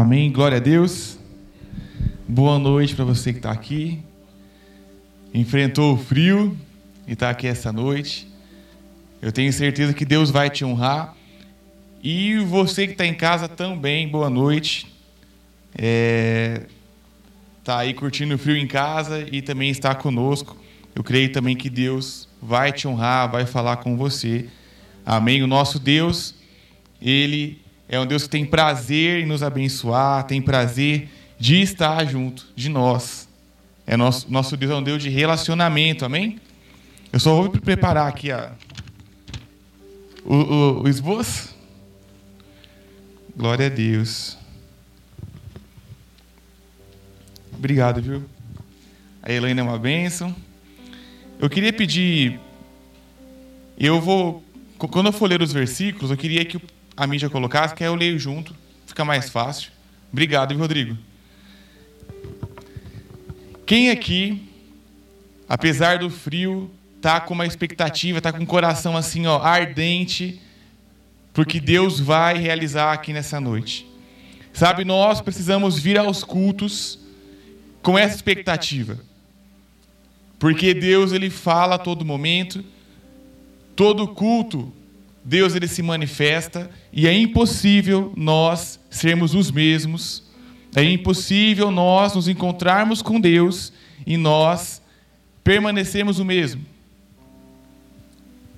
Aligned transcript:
Amém. 0.00 0.32
Glória 0.32 0.56
a 0.56 0.60
Deus. 0.60 1.18
Boa 2.26 2.58
noite 2.58 2.96
para 2.96 3.04
você 3.04 3.34
que 3.34 3.38
está 3.38 3.50
aqui. 3.50 4.00
Enfrentou 5.34 5.92
o 5.92 5.98
frio 5.98 6.56
e 7.06 7.12
está 7.12 7.28
aqui 7.28 7.46
essa 7.46 7.70
noite. 7.70 8.26
Eu 9.20 9.30
tenho 9.30 9.52
certeza 9.52 9.92
que 9.92 10.06
Deus 10.06 10.30
vai 10.30 10.48
te 10.48 10.64
honrar. 10.64 11.14
E 12.02 12.38
você 12.38 12.86
que 12.86 12.92
está 12.92 13.04
em 13.04 13.12
casa 13.12 13.46
também, 13.46 14.08
boa 14.08 14.30
noite. 14.30 14.90
É... 15.76 16.62
Tá 17.62 17.80
aí 17.80 17.92
curtindo 17.92 18.36
o 18.36 18.38
frio 18.38 18.56
em 18.56 18.66
casa 18.66 19.28
e 19.30 19.42
também 19.42 19.68
está 19.68 19.94
conosco. 19.94 20.56
Eu 20.94 21.04
creio 21.04 21.30
também 21.30 21.54
que 21.54 21.68
Deus 21.68 22.26
vai 22.40 22.72
te 22.72 22.88
honrar, 22.88 23.30
vai 23.30 23.44
falar 23.44 23.76
com 23.76 23.98
você. 23.98 24.48
Amém. 25.04 25.42
O 25.42 25.46
nosso 25.46 25.78
Deus, 25.78 26.34
ele 27.02 27.60
é 27.90 27.98
um 27.98 28.06
Deus 28.06 28.22
que 28.22 28.28
tem 28.28 28.44
prazer 28.44 29.20
em 29.20 29.26
nos 29.26 29.42
abençoar, 29.42 30.22
tem 30.22 30.40
prazer 30.40 31.08
de 31.36 31.60
estar 31.60 32.04
junto 32.04 32.46
de 32.54 32.68
nós. 32.68 33.28
É 33.84 33.96
nosso, 33.96 34.30
nosso 34.30 34.56
Deus 34.56 34.70
é 34.70 34.76
um 34.76 34.82
Deus 34.82 35.02
de 35.02 35.08
relacionamento, 35.08 36.04
amém? 36.04 36.38
Eu 37.12 37.18
só 37.18 37.34
vou 37.34 37.50
preparar 37.50 38.06
aqui 38.06 38.30
a, 38.30 38.52
o, 40.24 40.34
o, 40.36 40.82
o 40.84 40.88
esboço. 40.88 41.52
Glória 43.36 43.66
a 43.66 43.68
Deus. 43.68 44.38
Obrigado, 47.52 48.00
viu? 48.00 48.24
A 49.20 49.32
Elaine 49.32 49.58
é 49.58 49.64
uma 49.64 49.78
bênção. 49.80 50.32
Eu 51.40 51.50
queria 51.50 51.72
pedir. 51.72 52.38
Eu 53.76 54.00
vou. 54.00 54.44
Quando 54.78 55.06
eu 55.06 55.12
for 55.12 55.28
ler 55.28 55.42
os 55.42 55.52
versículos, 55.52 56.12
eu 56.12 56.16
queria 56.16 56.44
que 56.44 56.60
a 56.96 57.06
mídia 57.06 57.30
colocasse, 57.30 57.74
que 57.74 57.82
aí 57.82 57.88
eu 57.88 57.94
leio 57.94 58.18
junto, 58.18 58.54
fica 58.86 59.04
mais 59.04 59.28
fácil. 59.28 59.70
Obrigado, 60.12 60.56
Rodrigo. 60.56 60.96
Quem 63.64 63.90
aqui, 63.90 64.48
apesar 65.48 65.98
do 65.98 66.10
frio, 66.10 66.70
tá 67.00 67.20
com 67.20 67.34
uma 67.34 67.46
expectativa, 67.46 68.20
tá 68.20 68.32
com 68.32 68.42
o 68.42 68.46
coração 68.46 68.96
assim, 68.96 69.26
ó, 69.26 69.40
ardente, 69.40 70.40
porque 71.32 71.60
Deus 71.60 72.00
vai 72.00 72.36
realizar 72.36 72.92
aqui 72.92 73.12
nessa 73.12 73.40
noite. 73.40 73.86
Sabe, 74.52 74.84
nós 74.84 75.20
precisamos 75.20 75.78
vir 75.78 75.96
aos 75.96 76.24
cultos 76.24 76.98
com 77.80 77.98
essa 77.98 78.16
expectativa. 78.16 78.98
Porque 80.38 80.74
Deus 80.74 81.12
ele 81.12 81.30
fala 81.30 81.76
a 81.76 81.78
todo 81.78 82.04
momento, 82.04 82.64
todo 83.76 84.08
culto 84.08 84.72
Deus 85.24 85.54
ele 85.54 85.68
se 85.68 85.82
manifesta 85.82 86.70
e 86.92 87.06
é 87.06 87.12
impossível 87.12 88.12
nós 88.16 88.80
sermos 88.90 89.34
os 89.34 89.50
mesmos. 89.50 90.24
É 90.74 90.82
impossível 90.82 91.70
nós 91.70 92.14
nos 92.14 92.28
encontrarmos 92.28 93.02
com 93.02 93.20
Deus 93.20 93.72
e 94.06 94.16
nós 94.16 94.80
permanecermos 95.42 96.18
o 96.18 96.24
mesmo. 96.24 96.64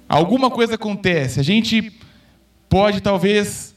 Alguma 0.08 0.50
coisa 0.50 0.74
acontece, 0.74 1.40
a 1.40 1.42
gente 1.42 1.90
pode 2.68 3.00
talvez 3.00 3.74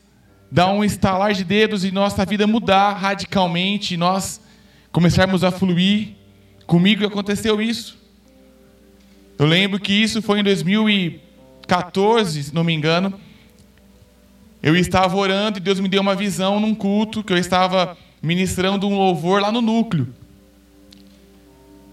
dar 0.52 0.69
um 0.69 0.83
estalar 0.83 1.33
de 1.33 1.44
dedos 1.44 1.83
e 1.86 1.91
nossa 1.91 2.25
vida 2.25 2.45
mudar 2.45 2.94
radicalmente, 2.94 3.94
e 3.94 3.97
nós 3.97 4.41
começarmos 4.91 5.44
a 5.44 5.52
fluir. 5.52 6.09
Comigo 6.66 7.06
aconteceu 7.06 7.61
isso. 7.61 7.97
Eu 9.38 9.45
lembro 9.45 9.80
que 9.80 9.94
isso 9.94 10.22
foi 10.22 10.39
em 10.39 10.44
2000 10.44 10.89
e 10.89 11.22
14, 11.66 12.44
se 12.44 12.55
não 12.55 12.63
me 12.63 12.73
engano, 12.73 13.13
eu 14.61 14.75
estava 14.75 15.16
orando 15.16 15.58
e 15.58 15.61
Deus 15.61 15.80
me 15.80 15.88
deu 15.88 16.02
uma 16.02 16.16
visão 16.16 16.59
num 16.59 16.73
culto 16.73 17.23
que 17.23 17.31
eu 17.31 17.38
estava 17.38 17.97
ministrando 18.22 18.88
um 18.88 18.97
louvor 18.97 19.41
lá 19.41 19.52
no 19.52 19.61
núcleo. 19.61 20.07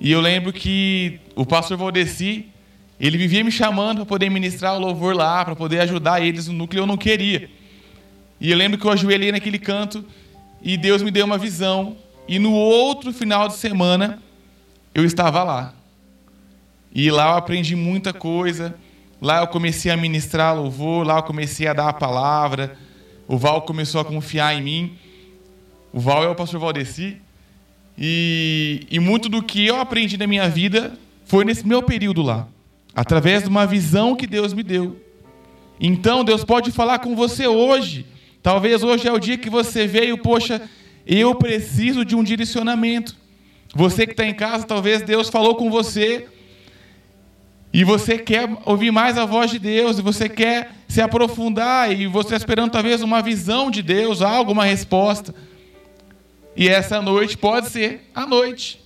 E 0.01 0.11
eu 0.11 0.21
lembro 0.21 0.53
que 0.53 1.21
o 1.37 1.45
pastor 1.45 1.77
Valdeci, 1.77 2.47
ele 2.99 3.19
vivia 3.19 3.45
me 3.45 3.53
chamando 3.53 3.99
para 3.99 4.07
poder 4.07 4.31
ministrar 4.31 4.75
o 4.75 4.81
louvor 4.81 5.15
lá, 5.15 5.45
para 5.45 5.55
poder 5.55 5.81
ajudar 5.81 6.23
eles 6.23 6.49
no 6.49 6.55
núcleo, 6.55 6.83
eu 6.83 6.87
não 6.87 6.97
queria. 6.97 7.49
E 8.41 8.51
eu 8.51 8.57
lembro 8.57 8.79
que 8.79 8.85
eu 8.85 8.91
ajoelhei 8.91 9.31
naquele 9.31 9.59
canto 9.59 10.05
e 10.63 10.77
Deus 10.77 11.03
me 11.03 11.11
deu 11.11 11.25
uma 11.25 11.39
visão. 11.39 11.97
E 12.27 12.39
no 12.39 12.53
outro 12.53 13.13
final 13.13 13.49
de 13.49 13.55
semana, 13.55 14.21
eu 14.95 15.05
estava 15.05 15.45
lá. 15.45 15.75
E 16.95 17.11
lá 17.11 17.31
eu 17.31 17.37
aprendi 17.37 17.77
muita 17.77 18.13
coisa. 18.13 18.75
Lá 19.23 19.39
eu 19.39 19.47
comecei 19.47 19.89
a 19.93 19.97
ministrar 19.97 20.57
louvor, 20.57 21.07
lá 21.07 21.19
eu 21.19 21.23
comecei 21.23 21.69
a 21.69 21.73
dar 21.73 21.91
a 21.91 21.93
palavra. 21.93 22.77
O 23.29 23.39
Val 23.39 23.63
começou 23.63 24.01
a 24.01 24.05
confiar 24.05 24.53
em 24.53 24.61
mim. 24.61 24.99
O 25.93 26.01
Val 26.01 26.25
é 26.25 26.29
o 26.29 26.35
pastor 26.35 26.59
Valdeci. 26.59 27.19
E, 27.97 28.85
e 28.91 28.99
muito 28.99 29.29
do 29.29 29.41
que 29.41 29.65
eu 29.65 29.81
aprendi 29.81 30.19
na 30.19 30.27
minha 30.27 30.49
vida 30.49 30.99
foi 31.25 31.45
nesse 31.45 31.65
meu 31.65 31.85
período 31.85 32.21
lá, 32.21 32.49
através 32.97 33.45
de 33.45 33.49
uma 33.49 33.65
visão 33.65 34.17
que 34.17 34.27
Deus 34.27 34.53
me 34.53 34.65
deu. 34.65 35.01
Então 35.79 36.25
Deus 36.25 36.43
pode 36.43 36.73
falar 36.73 36.99
com 36.99 37.15
você 37.15 37.47
hoje. 37.47 38.05
Talvez 38.43 38.83
hoje 38.83 39.07
é 39.07 39.13
o 39.13 39.21
dia 39.21 39.39
que 39.39 39.49
você 39.49 39.87
veio, 39.87 40.19
poxa, 40.19 40.69
eu 41.07 41.33
preciso 41.37 42.05
de 42.05 42.17
um 42.17 42.25
direcionamento. 42.25 43.17
Você 43.73 44.05
que 44.05 44.15
está 44.15 44.27
em 44.27 44.35
casa, 44.35 44.67
talvez 44.67 45.01
Deus 45.03 45.29
falou 45.29 45.55
com 45.55 45.71
você 45.71 46.27
e 47.73 47.85
você 47.85 48.19
quer 48.19 48.49
ouvir 48.67 48.91
mais 48.91 49.17
a 49.17 49.25
voz 49.25 49.51
de 49.51 49.59
Deus, 49.59 49.99
e 49.99 50.03
você 50.03 50.29
quer 50.29 50.73
se 50.87 51.01
aprofundar, 51.01 51.91
e 51.91 52.07
você 52.07 52.29
está 52.29 52.37
esperando 52.37 52.73
talvez 52.73 53.01
uma 53.01 53.23
visão 53.23 53.71
de 53.71 53.83
Deus, 53.83 54.21
algo, 54.21 54.53
uma 54.53 54.65
resposta. 54.65 55.35
E 56.55 56.69
essa 56.69 57.01
noite 57.01 57.39
pode 57.39 57.71
ser 57.71 58.11
a 58.15 58.27
noite. 58.27 58.79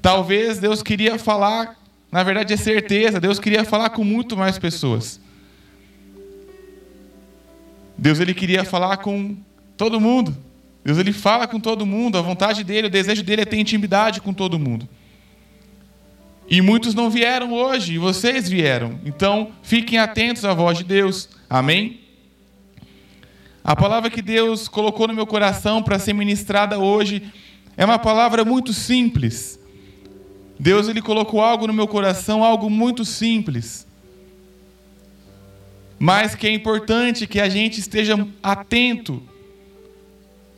Talvez 0.00 0.60
Deus 0.60 0.80
queria 0.80 1.18
falar, 1.18 1.76
na 2.10 2.22
verdade 2.22 2.54
é 2.54 2.56
certeza, 2.56 3.18
Deus 3.18 3.40
queria 3.40 3.64
falar 3.64 3.90
com 3.90 4.04
muito 4.04 4.36
mais 4.36 4.56
pessoas. 4.56 5.20
Deus 7.98 8.20
ele 8.20 8.32
queria 8.32 8.64
falar 8.64 8.98
com 8.98 9.36
todo 9.76 10.00
mundo. 10.00 10.36
Deus 10.84 10.98
ele 10.98 11.12
fala 11.12 11.48
com 11.48 11.58
todo 11.58 11.84
mundo, 11.84 12.16
a 12.16 12.22
vontade 12.22 12.62
dele, 12.62 12.86
o 12.86 12.90
desejo 12.90 13.22
dele 13.24 13.42
é 13.42 13.44
ter 13.44 13.58
intimidade 13.58 14.20
com 14.20 14.32
todo 14.32 14.58
mundo. 14.58 14.88
E 16.50 16.60
muitos 16.60 16.94
não 16.94 17.08
vieram 17.08 17.52
hoje, 17.52 17.94
e 17.94 17.98
vocês 17.98 18.48
vieram. 18.48 18.98
Então, 19.04 19.52
fiquem 19.62 20.00
atentos 20.00 20.44
à 20.44 20.52
voz 20.52 20.76
de 20.76 20.82
Deus. 20.82 21.28
Amém? 21.48 22.00
A 23.62 23.76
palavra 23.76 24.10
que 24.10 24.20
Deus 24.20 24.66
colocou 24.66 25.06
no 25.06 25.14
meu 25.14 25.28
coração 25.28 25.80
para 25.80 25.96
ser 26.00 26.12
ministrada 26.12 26.76
hoje 26.76 27.22
é 27.76 27.84
uma 27.84 28.00
palavra 28.00 28.44
muito 28.44 28.72
simples. 28.72 29.60
Deus 30.58 30.88
ele 30.88 31.00
colocou 31.00 31.40
algo 31.40 31.68
no 31.68 31.72
meu 31.72 31.86
coração, 31.86 32.42
algo 32.42 32.68
muito 32.68 33.04
simples. 33.04 33.86
Mas 36.00 36.34
que 36.34 36.48
é 36.48 36.52
importante 36.52 37.28
que 37.28 37.38
a 37.38 37.48
gente 37.48 37.78
esteja 37.78 38.26
atento, 38.42 39.22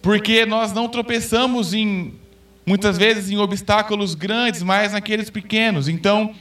porque 0.00 0.46
nós 0.46 0.72
não 0.72 0.88
tropeçamos 0.88 1.74
em 1.74 2.14
muitas 2.66 2.96
vezes 2.96 3.30
em 3.30 3.36
obstáculos 3.36 4.14
grandes, 4.14 4.62
mas 4.62 4.92
naqueles 4.92 5.30
pequenos. 5.30 5.88
Então, 5.88 6.34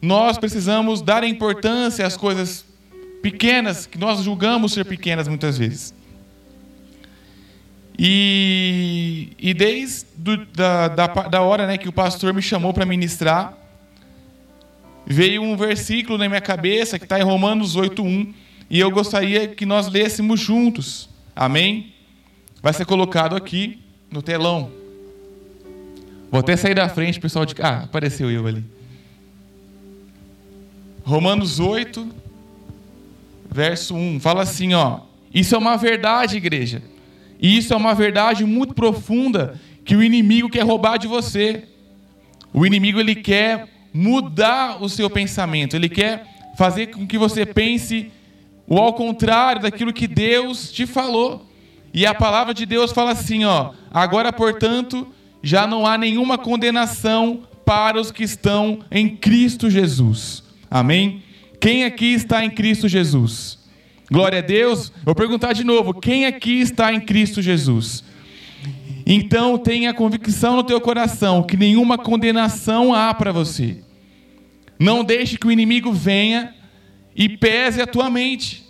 nós 0.00 0.36
precisamos 0.36 1.00
dar 1.00 1.24
importância 1.24 2.06
às 2.06 2.16
coisas 2.16 2.64
pequenas, 3.22 3.86
que 3.86 3.96
nós 3.96 4.22
julgamos 4.22 4.72
ser 4.72 4.84
pequenas 4.84 5.26
muitas 5.26 5.56
vezes. 5.56 5.94
E, 7.98 9.30
e 9.38 9.54
desde 9.54 10.06
do, 10.16 10.44
da, 10.46 10.88
da, 10.88 11.06
da 11.06 11.40
hora 11.40 11.66
né, 11.66 11.78
que 11.78 11.88
o 11.88 11.92
pastor 11.92 12.34
me 12.34 12.42
chamou 12.42 12.74
para 12.74 12.84
ministrar, 12.84 13.56
veio 15.06 15.42
um 15.42 15.56
versículo 15.56 16.18
na 16.18 16.28
minha 16.28 16.40
cabeça 16.40 16.98
que 16.98 17.04
está 17.04 17.18
em 17.18 17.22
Romanos 17.22 17.76
8.1, 17.76 18.34
e 18.68 18.80
eu 18.80 18.90
gostaria 18.90 19.48
que 19.48 19.64
nós 19.64 19.88
lêssemos 19.88 20.40
juntos. 20.40 21.08
Amém? 21.34 21.94
Vai 22.62 22.72
ser 22.72 22.84
colocado 22.84 23.36
aqui 23.36 23.78
no 24.10 24.22
telão. 24.22 24.83
Vou 26.34 26.40
até 26.40 26.56
sair 26.56 26.74
da 26.74 26.88
frente, 26.88 27.20
pessoal 27.20 27.46
de. 27.46 27.54
Ah, 27.62 27.84
apareceu 27.84 28.28
eu 28.28 28.44
ali. 28.44 28.64
Romanos 31.04 31.60
8, 31.60 32.08
verso 33.48 33.94
1. 33.94 34.18
Fala 34.18 34.42
assim, 34.42 34.74
ó. 34.74 35.02
Isso 35.32 35.54
é 35.54 35.58
uma 35.58 35.76
verdade, 35.76 36.36
igreja. 36.36 36.82
E 37.38 37.56
isso 37.56 37.72
é 37.72 37.76
uma 37.76 37.94
verdade 37.94 38.44
muito 38.44 38.74
profunda 38.74 39.60
que 39.84 39.94
o 39.94 40.02
inimigo 40.02 40.48
quer 40.48 40.62
roubar 40.62 40.96
de 40.96 41.06
você. 41.06 41.68
O 42.52 42.66
inimigo 42.66 42.98
ele 42.98 43.14
quer 43.14 43.68
mudar 43.92 44.82
o 44.82 44.88
seu 44.88 45.08
pensamento, 45.08 45.76
ele 45.76 45.88
quer 45.88 46.26
fazer 46.58 46.88
com 46.88 47.06
que 47.06 47.16
você 47.16 47.46
pense 47.46 48.10
o 48.66 48.76
ao 48.76 48.92
contrário 48.94 49.62
daquilo 49.62 49.92
que 49.92 50.08
Deus 50.08 50.72
te 50.72 50.84
falou. 50.84 51.48
E 51.92 52.04
a 52.04 52.12
palavra 52.12 52.52
de 52.52 52.66
Deus 52.66 52.90
fala 52.90 53.12
assim, 53.12 53.44
ó: 53.44 53.70
"Agora, 53.92 54.32
portanto, 54.32 55.06
já 55.44 55.66
não 55.66 55.86
há 55.86 55.98
nenhuma 55.98 56.38
condenação 56.38 57.42
para 57.66 58.00
os 58.00 58.10
que 58.10 58.24
estão 58.24 58.78
em 58.90 59.14
Cristo 59.14 59.68
Jesus. 59.68 60.42
Amém? 60.70 61.22
Quem 61.60 61.84
aqui 61.84 62.14
está 62.14 62.42
em 62.42 62.50
Cristo 62.50 62.88
Jesus? 62.88 63.58
Glória 64.10 64.38
a 64.38 64.42
Deus. 64.42 64.90
Vou 65.04 65.14
perguntar 65.14 65.52
de 65.52 65.62
novo: 65.62 65.92
quem 65.92 66.24
aqui 66.24 66.60
está 66.60 66.92
em 66.94 67.00
Cristo 67.00 67.42
Jesus? 67.42 68.02
Então 69.06 69.58
tenha 69.58 69.92
convicção 69.92 70.56
no 70.56 70.64
teu 70.64 70.80
coração 70.80 71.42
que 71.42 71.58
nenhuma 71.58 71.98
condenação 71.98 72.94
há 72.94 73.12
para 73.12 73.30
você. 73.30 73.82
Não 74.78 75.04
deixe 75.04 75.36
que 75.36 75.46
o 75.46 75.52
inimigo 75.52 75.92
venha 75.92 76.54
e 77.14 77.28
pese 77.28 77.82
a 77.82 77.86
tua 77.86 78.08
mente. 78.08 78.64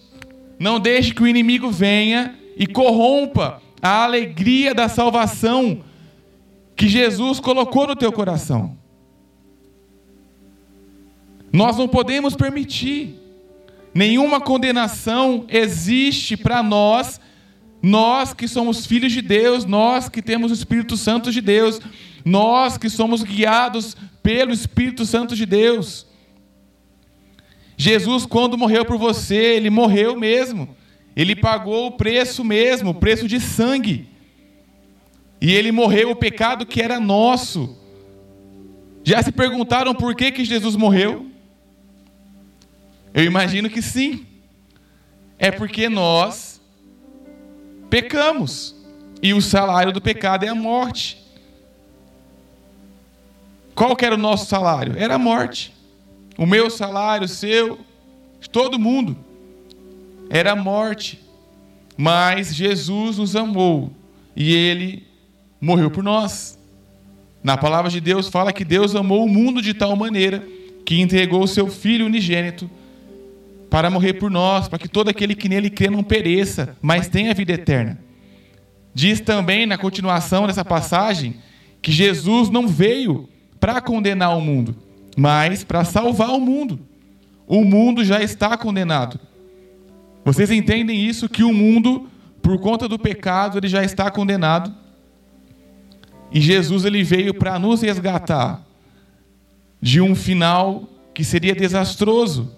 Não 0.58 0.80
deixe 0.80 1.14
que 1.14 1.22
o 1.22 1.28
inimigo 1.28 1.70
venha 1.70 2.34
e 2.56 2.66
corrompa 2.66 3.62
a 3.80 4.02
alegria 4.02 4.74
da 4.74 4.88
salvação 4.88 5.84
que 6.76 6.88
Jesus 6.88 7.40
colocou 7.40 7.86
no 7.86 7.96
teu 7.96 8.12
coração. 8.12 8.76
Nós 11.52 11.76
não 11.76 11.86
podemos 11.86 12.34
permitir. 12.34 13.20
Nenhuma 13.94 14.40
condenação 14.40 15.44
existe 15.48 16.36
para 16.36 16.64
nós, 16.64 17.20
nós 17.80 18.34
que 18.34 18.48
somos 18.48 18.84
filhos 18.84 19.12
de 19.12 19.22
Deus, 19.22 19.64
nós 19.64 20.08
que 20.08 20.20
temos 20.20 20.50
o 20.50 20.54
Espírito 20.54 20.96
Santo 20.96 21.30
de 21.30 21.40
Deus, 21.40 21.80
nós 22.24 22.76
que 22.76 22.90
somos 22.90 23.22
guiados 23.22 23.96
pelo 24.20 24.50
Espírito 24.50 25.06
Santo 25.06 25.36
de 25.36 25.46
Deus. 25.46 26.06
Jesus, 27.76 28.26
quando 28.26 28.58
morreu 28.58 28.84
por 28.84 28.98
você, 28.98 29.36
ele 29.36 29.70
morreu 29.70 30.18
mesmo. 30.18 30.74
Ele 31.14 31.36
pagou 31.36 31.86
o 31.86 31.92
preço 31.92 32.42
mesmo, 32.42 32.90
o 32.90 32.94
preço 32.94 33.28
de 33.28 33.38
sangue. 33.38 34.08
E 35.44 35.52
ele 35.52 35.70
morreu 35.70 36.10
o 36.10 36.16
pecado 36.16 36.64
que 36.64 36.80
era 36.80 36.98
nosso. 36.98 37.76
Já 39.04 39.22
se 39.22 39.30
perguntaram 39.30 39.94
por 39.94 40.14
que, 40.14 40.32
que 40.32 40.42
Jesus 40.42 40.74
morreu? 40.74 41.26
Eu 43.12 43.24
imagino 43.24 43.68
que 43.68 43.82
sim. 43.82 44.26
É 45.38 45.50
porque 45.50 45.86
nós 45.86 46.62
pecamos. 47.90 48.74
E 49.22 49.34
o 49.34 49.42
salário 49.42 49.92
do 49.92 50.00
pecado 50.00 50.46
é 50.46 50.48
a 50.48 50.54
morte. 50.54 51.22
Qual 53.74 53.94
que 53.94 54.06
era 54.06 54.14
o 54.14 54.18
nosso 54.18 54.46
salário? 54.46 54.94
Era 54.96 55.16
a 55.16 55.18
morte. 55.18 55.74
O 56.38 56.46
meu 56.46 56.70
salário, 56.70 57.26
o 57.26 57.28
seu, 57.28 57.80
de 58.40 58.48
todo 58.48 58.78
mundo. 58.78 59.14
Era 60.30 60.52
a 60.52 60.56
morte. 60.56 61.20
Mas 61.98 62.54
Jesus 62.54 63.18
nos 63.18 63.36
amou. 63.36 63.92
E 64.34 64.50
ele 64.50 65.12
morreu 65.64 65.90
por 65.90 66.04
nós. 66.04 66.58
Na 67.42 67.56
palavra 67.56 67.90
de 67.90 68.00
Deus 68.00 68.28
fala 68.28 68.52
que 68.52 68.64
Deus 68.64 68.94
amou 68.94 69.24
o 69.24 69.28
mundo 69.28 69.62
de 69.62 69.74
tal 69.74 69.96
maneira 69.96 70.46
que 70.84 71.00
entregou 71.00 71.42
o 71.42 71.48
seu 71.48 71.68
Filho 71.68 72.06
unigênito 72.06 72.70
para 73.70 73.90
morrer 73.90 74.14
por 74.14 74.30
nós, 74.30 74.68
para 74.68 74.78
que 74.78 74.88
todo 74.88 75.08
aquele 75.08 75.34
que 75.34 75.48
nele 75.48 75.70
crê 75.70 75.90
não 75.90 76.02
pereça, 76.02 76.76
mas 76.80 77.08
tenha 77.08 77.34
vida 77.34 77.52
eterna. 77.52 77.98
Diz 78.94 79.20
também 79.20 79.66
na 79.66 79.76
continuação 79.76 80.46
dessa 80.46 80.64
passagem 80.64 81.36
que 81.82 81.90
Jesus 81.90 82.50
não 82.50 82.68
veio 82.68 83.28
para 83.58 83.80
condenar 83.80 84.36
o 84.36 84.40
mundo, 84.40 84.76
mas 85.16 85.64
para 85.64 85.84
salvar 85.84 86.30
o 86.30 86.40
mundo. 86.40 86.78
O 87.46 87.64
mundo 87.64 88.04
já 88.04 88.22
está 88.22 88.56
condenado. 88.56 89.18
Vocês 90.24 90.50
entendem 90.50 91.04
isso 91.04 91.28
que 91.28 91.42
o 91.42 91.52
mundo, 91.52 92.08
por 92.40 92.58
conta 92.60 92.86
do 92.86 92.98
pecado, 92.98 93.58
ele 93.58 93.68
já 93.68 93.82
está 93.82 94.10
condenado. 94.10 94.83
E 96.34 96.40
Jesus 96.40 96.84
ele 96.84 97.04
veio 97.04 97.32
para 97.32 97.58
nos 97.58 97.80
resgatar 97.80 98.60
de 99.80 100.00
um 100.00 100.14
final 100.14 100.88
que 101.14 101.22
seria 101.22 101.54
desastroso 101.54 102.50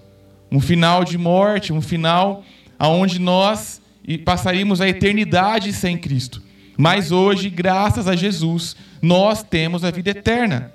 um 0.50 0.60
final 0.60 1.04
de 1.04 1.18
morte, 1.18 1.72
um 1.72 1.82
final 1.82 2.42
aonde 2.78 3.18
nós 3.18 3.80
passaríamos 4.24 4.80
a 4.80 4.88
eternidade 4.88 5.72
sem 5.72 5.98
Cristo. 5.98 6.42
Mas 6.76 7.10
hoje, 7.10 7.50
graças 7.50 8.06
a 8.06 8.14
Jesus, 8.14 8.76
nós 9.02 9.42
temos 9.42 9.82
a 9.84 9.90
vida 9.90 10.10
eterna. 10.10 10.72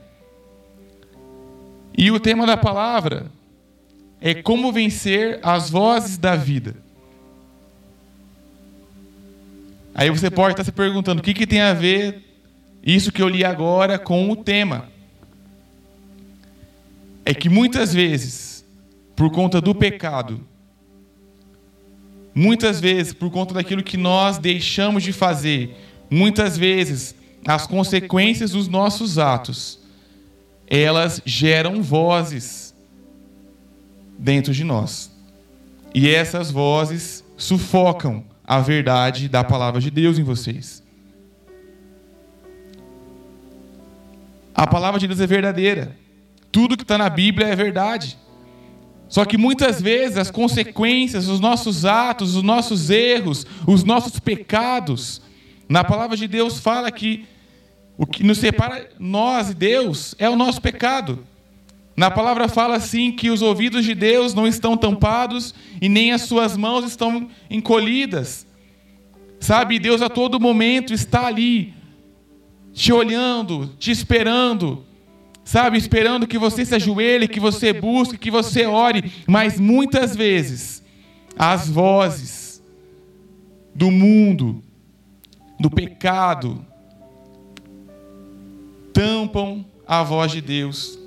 E 1.98 2.12
o 2.12 2.20
tema 2.20 2.46
da 2.46 2.58
palavra 2.58 3.28
é 4.20 4.34
como 4.34 4.72
vencer 4.72 5.40
as 5.42 5.70
vozes 5.70 6.18
da 6.18 6.36
vida. 6.36 6.76
Aí 9.94 10.10
você 10.10 10.30
pode 10.30 10.54
estar 10.54 10.64
se 10.64 10.72
perguntando 10.72 11.20
o 11.20 11.24
que, 11.24 11.34
que 11.34 11.48
tem 11.48 11.62
a 11.62 11.74
ver 11.74 12.31
isso 12.84 13.12
que 13.12 13.22
eu 13.22 13.28
li 13.28 13.44
agora 13.44 14.00
com 14.00 14.30
o 14.30 14.36
tema. 14.36 14.90
É 17.24 17.34
que 17.34 17.50
muitas 17.50 17.94
vezes 17.94 18.52
por 19.22 19.30
conta 19.30 19.62
do 19.62 19.76
pecado. 19.76 20.42
Muitas 22.34 22.80
vezes, 22.80 23.14
por 23.14 23.30
conta 23.30 23.54
daquilo 23.54 23.84
que 23.84 23.96
nós 23.96 24.40
deixamos 24.40 25.04
de 25.04 25.14
fazer, 25.14 25.78
muitas 26.10 26.58
vezes, 26.58 27.14
as 27.46 27.68
consequências 27.68 28.52
dos 28.52 28.68
nossos 28.68 29.20
atos, 29.20 29.80
elas 30.66 31.22
geram 31.24 31.84
vozes 31.84 32.74
dentro 34.18 34.54
de 34.54 34.64
nós. 34.64 35.12
E 35.94 36.10
essas 36.10 36.50
vozes 36.50 37.24
sufocam 37.38 38.24
a 38.44 38.60
verdade 38.60 39.30
da 39.30 39.44
palavra 39.44 39.80
de 39.80 39.92
Deus 39.92 40.18
em 40.18 40.24
vocês. 40.24 40.81
A 44.54 44.68
palavra 44.68 45.00
de 45.00 45.08
Deus 45.08 45.20
é 45.20 45.28
verdadeira. 45.28 45.98
Tudo 46.52 46.76
que 46.76 46.84
está 46.84 46.98
na 46.98 47.10
Bíblia 47.10 47.48
é 47.48 47.56
verdade. 47.56 48.18
Só 49.08 49.26
que 49.26 49.38
muitas 49.38 49.82
vezes 49.82 50.18
as 50.18 50.32
consequências, 50.32 51.28
os 51.28 51.40
nossos 51.40 51.86
atos, 51.86 52.36
os 52.36 52.44
nossos 52.44 52.90
erros, 52.90 53.46
os 53.68 53.84
nossos 53.84 54.20
pecados, 54.20 55.22
na 55.68 55.84
palavra 55.84 56.16
de 56.16 56.28
Deus 56.28 56.60
fala 56.60 56.92
que 56.92 57.26
o 57.98 58.06
que 58.06 58.24
nos 58.24 58.38
separa 58.38 58.90
nós 58.98 59.50
e 59.52 59.54
Deus 59.54 60.16
é 60.18 60.30
o 60.30 60.36
nosso 60.36 60.62
pecado. 60.62 61.26
Na 61.96 62.10
palavra 62.10 62.48
fala 62.48 62.76
assim 62.76 63.12
que 63.12 63.30
os 63.30 63.42
ouvidos 63.42 63.86
de 63.86 63.94
Deus 63.94 64.34
não 64.34 64.48
estão 64.48 64.78
tampados 64.78 65.54
e 65.82 65.90
nem 65.90 66.12
as 66.12 66.22
suas 66.22 66.56
mãos 66.56 66.86
estão 66.86 67.30
encolhidas. 67.50 68.48
Sabe, 69.40 69.78
Deus 69.78 70.02
a 70.02 70.10
todo 70.10 70.40
momento 70.40 70.94
está 70.94 71.28
ali, 71.28 71.74
te 72.74 72.94
olhando, 72.94 73.68
te 73.78 73.92
esperando, 73.92 74.86
sabe, 75.44 75.78
esperando 75.78 76.28
que 76.28 76.38
você 76.38 76.66
se 76.66 76.76
ajoelhe, 76.76 77.28
que 77.28 77.40
você 77.40 77.74
busque, 77.74 78.18
que 78.18 78.32
você 78.32 78.66
ore, 78.66 79.12
mas 79.28 79.60
muitas 79.60 80.16
vezes 80.16 80.82
as 81.38 81.68
vozes 81.70 82.64
do 83.74 83.90
mundo, 83.90 84.64
do 85.60 85.70
pecado, 85.70 86.66
tampam 88.94 89.66
a 89.88 90.04
voz 90.04 90.32
de 90.32 90.42
Deus, 90.42 90.98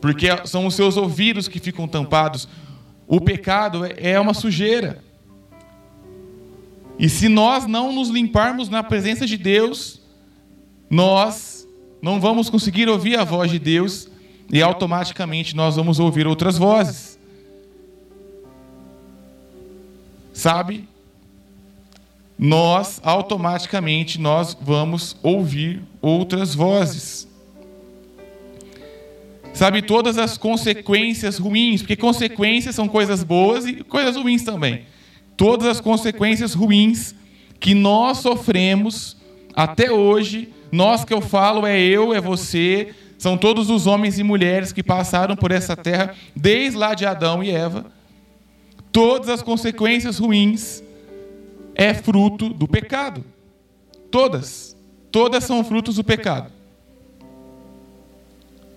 porque 0.00 0.26
são 0.46 0.66
os 0.66 0.74
seus 0.74 0.96
ouvidos 0.96 1.48
que 1.48 1.58
ficam 1.58 1.86
tampados. 1.86 2.48
O 3.06 3.20
pecado 3.20 3.82
é 3.96 4.18
uma 4.18 4.34
sujeira. 4.34 5.02
E 6.98 7.08
se 7.08 7.28
nós 7.28 7.66
não 7.66 7.92
nos 7.92 8.08
limparmos 8.08 8.68
na 8.68 8.82
presença 8.82 9.24
de 9.24 9.36
Deus, 9.36 9.97
nós 10.90 11.66
não 12.00 12.20
vamos 12.20 12.48
conseguir 12.48 12.88
ouvir 12.88 13.18
a 13.18 13.24
voz 13.24 13.50
de 13.50 13.58
Deus 13.58 14.08
e 14.50 14.62
automaticamente 14.62 15.54
nós 15.54 15.76
vamos 15.76 15.98
ouvir 15.98 16.26
outras 16.26 16.56
vozes. 16.56 17.18
Sabe? 20.32 20.88
Nós 22.38 23.00
automaticamente 23.02 24.20
nós 24.20 24.56
vamos 24.60 25.16
ouvir 25.22 25.82
outras 26.00 26.54
vozes. 26.54 27.26
Sabe 29.52 29.82
todas 29.82 30.18
as 30.18 30.38
consequências 30.38 31.36
ruins, 31.36 31.82
porque 31.82 31.96
consequências 31.96 32.76
são 32.76 32.86
coisas 32.86 33.24
boas 33.24 33.66
e 33.66 33.82
coisas 33.82 34.14
ruins 34.14 34.44
também. 34.44 34.86
Todas 35.36 35.66
as 35.66 35.80
consequências 35.80 36.54
ruins 36.54 37.12
que 37.58 37.74
nós 37.74 38.18
sofremos 38.18 39.17
até 39.54 39.90
hoje 39.90 40.52
nós 40.70 41.04
que 41.04 41.14
eu 41.14 41.20
falo 41.20 41.66
é 41.66 41.78
eu, 41.80 42.12
é 42.12 42.20
você, 42.20 42.94
são 43.16 43.36
todos 43.36 43.70
os 43.70 43.86
homens 43.86 44.18
e 44.18 44.22
mulheres 44.22 44.72
que 44.72 44.82
passaram 44.82 45.34
por 45.34 45.50
essa 45.50 45.76
terra 45.76 46.14
desde 46.34 46.78
lá 46.78 46.94
de 46.94 47.04
Adão 47.04 47.42
e 47.42 47.50
Eva. 47.50 47.86
Todas 48.92 49.28
as 49.28 49.42
consequências 49.42 50.18
ruins 50.18 50.82
é 51.74 51.92
fruto 51.92 52.48
do 52.48 52.68
pecado. 52.68 53.24
Todas. 54.10 54.76
Todas 55.10 55.44
são 55.44 55.64
frutos 55.64 55.96
do 55.96 56.04
pecado. 56.04 56.52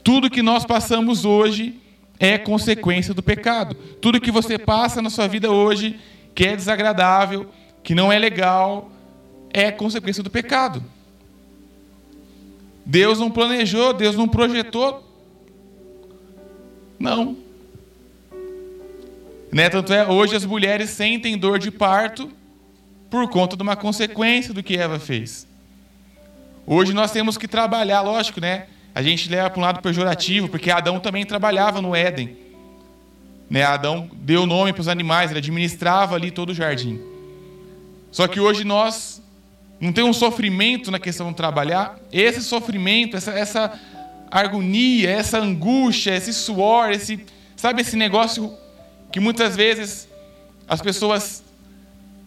Tudo 0.04 0.30
que 0.30 0.42
nós 0.42 0.66
passamos 0.66 1.26
hoje 1.26 1.80
é 2.20 2.38
consequência 2.38 3.14
do 3.14 3.22
pecado. 3.22 3.76
Tudo 4.02 4.22
que 4.22 4.32
você 4.32 4.58
passa 4.58 5.02
na 5.02 5.10
sua 5.10 5.28
vida 5.28 5.52
hoje 5.52 6.00
que 6.34 6.46
é 6.46 6.56
desagradável, 6.56 7.48
que 7.84 7.94
não 7.94 8.12
é 8.12 8.18
legal, 8.18 8.90
é 9.54 9.72
consequência 9.72 10.24
do 10.24 10.30
pecado. 10.30 10.84
Deus 12.86 13.20
não 13.20 13.30
planejou, 13.30 13.94
Deus 13.94 14.16
não 14.16 14.28
projetou. 14.28 15.04
Não. 17.00 17.38
Né? 19.52 19.70
Tanto 19.70 19.94
é, 19.94 20.08
hoje 20.08 20.36
as 20.36 20.46
mulheres 20.46 20.90
sentem 20.90 21.38
dor 21.38 21.60
de 21.60 21.70
parto 21.70 22.32
por 23.10 23.30
conta 23.30 23.58
de 23.58 23.64
uma 23.64 23.76
consequência 23.76 24.54
do 24.54 24.64
que 24.64 24.78
Eva 24.78 24.98
fez. 25.00 25.46
Hoje 26.66 26.94
nós 26.94 27.12
temos 27.12 27.38
que 27.38 27.48
trabalhar, 27.48 28.02
lógico, 28.02 28.40
né? 28.40 28.68
A 28.94 29.02
gente 29.02 29.30
leva 29.30 29.50
para 29.50 29.60
um 29.60 29.64
lado 29.64 29.82
pejorativo, 29.82 30.48
porque 30.48 30.70
Adão 30.70 31.00
também 31.00 31.26
trabalhava 31.26 31.82
no 31.82 31.96
Éden. 31.96 32.38
Né? 33.50 33.64
Adão 33.64 34.10
deu 34.14 34.46
nome 34.46 34.72
para 34.72 34.82
os 34.82 34.88
animais, 34.88 35.30
ele 35.30 35.40
administrava 35.40 36.16
ali 36.16 36.32
todo 36.32 36.52
o 36.52 36.54
jardim. 36.54 37.02
Só 38.12 38.28
que 38.28 38.40
hoje 38.40 38.64
nós 38.64 39.11
não 39.82 39.92
temos 39.92 40.16
um 40.16 40.20
sofrimento 40.20 40.92
na 40.92 41.00
questão 41.00 41.30
de 41.30 41.36
trabalhar. 41.36 42.00
Esse 42.12 42.44
sofrimento, 42.44 43.18
essa, 43.18 43.32
essa 43.32 43.80
agonia, 44.30 45.10
essa 45.10 45.40
angústia, 45.40 46.16
esse 46.16 46.32
suor, 46.32 46.92
esse, 46.92 47.26
sabe 47.56 47.82
esse 47.82 47.98
negócio 47.98 48.56
que 49.12 49.20
muitas 49.20 49.56
vezes 49.56 50.08
as 50.68 50.80
pessoas 50.80 51.44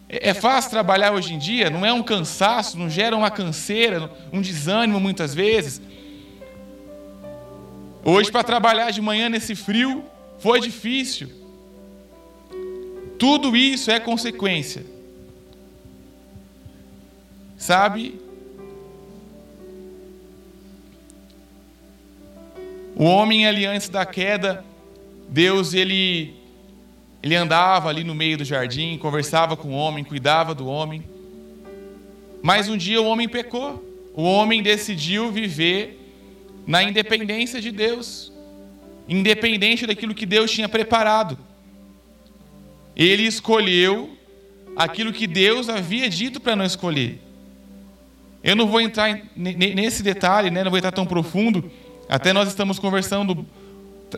é, 0.09 0.31
é 0.31 0.33
fácil 0.33 0.69
trabalhar 0.69 1.13
hoje 1.13 1.33
em 1.33 1.37
dia, 1.37 1.69
não 1.69 1.85
é 1.85 1.93
um 1.93 2.03
cansaço, 2.03 2.77
não 2.77 2.89
gera 2.89 3.15
uma 3.15 3.31
canseira, 3.31 4.11
um 4.33 4.41
desânimo 4.41 4.99
muitas 4.99 5.33
vezes. 5.33 5.81
Hoje, 8.03 8.29
para 8.29 8.43
trabalhar 8.43 8.91
de 8.91 9.01
manhã 9.01 9.29
nesse 9.29 9.55
frio, 9.55 10.03
foi 10.39 10.59
difícil. 10.59 11.29
Tudo 13.17 13.55
isso 13.55 13.89
é 13.89 13.97
consequência. 13.97 14.94
Sabe? 17.65 18.21
O 22.95 23.05
homem 23.05 23.47
ali 23.47 23.65
antes 23.65 23.89
da 23.89 24.05
queda, 24.05 24.63
Deus 25.27 25.73
ele 25.73 26.35
ele 27.23 27.35
andava 27.35 27.89
ali 27.89 28.03
no 28.03 28.13
meio 28.13 28.37
do 28.37 28.45
jardim, 28.45 28.99
conversava 28.99 29.57
com 29.57 29.69
o 29.69 29.71
homem, 29.71 30.03
cuidava 30.03 30.53
do 30.53 30.67
homem. 30.67 31.03
Mas 32.43 32.69
um 32.69 32.77
dia 32.77 33.01
o 33.01 33.07
homem 33.07 33.27
pecou. 33.27 33.83
O 34.13 34.21
homem 34.21 34.61
decidiu 34.61 35.31
viver 35.31 35.99
na 36.67 36.83
independência 36.83 37.59
de 37.59 37.71
Deus, 37.71 38.31
independente 39.09 39.87
daquilo 39.87 40.13
que 40.13 40.27
Deus 40.27 40.51
tinha 40.51 40.69
preparado. 40.69 41.35
Ele 42.95 43.23
escolheu 43.23 44.15
aquilo 44.75 45.11
que 45.11 45.25
Deus 45.25 45.67
havia 45.67 46.07
dito 46.07 46.39
para 46.39 46.55
não 46.55 46.63
escolher. 46.63 47.24
Eu 48.45 48.55
não 48.55 48.67
vou 48.67 48.79
entrar 48.79 49.19
nesse 49.35 50.03
detalhe, 50.03 50.51
né? 50.51 50.63
não 50.63 50.69
vou 50.69 50.77
entrar 50.77 50.91
tão 50.91 51.03
profundo. 51.03 51.71
Até 52.07 52.31
nós 52.31 52.47
estamos 52.47 52.77
conversando 52.77 53.43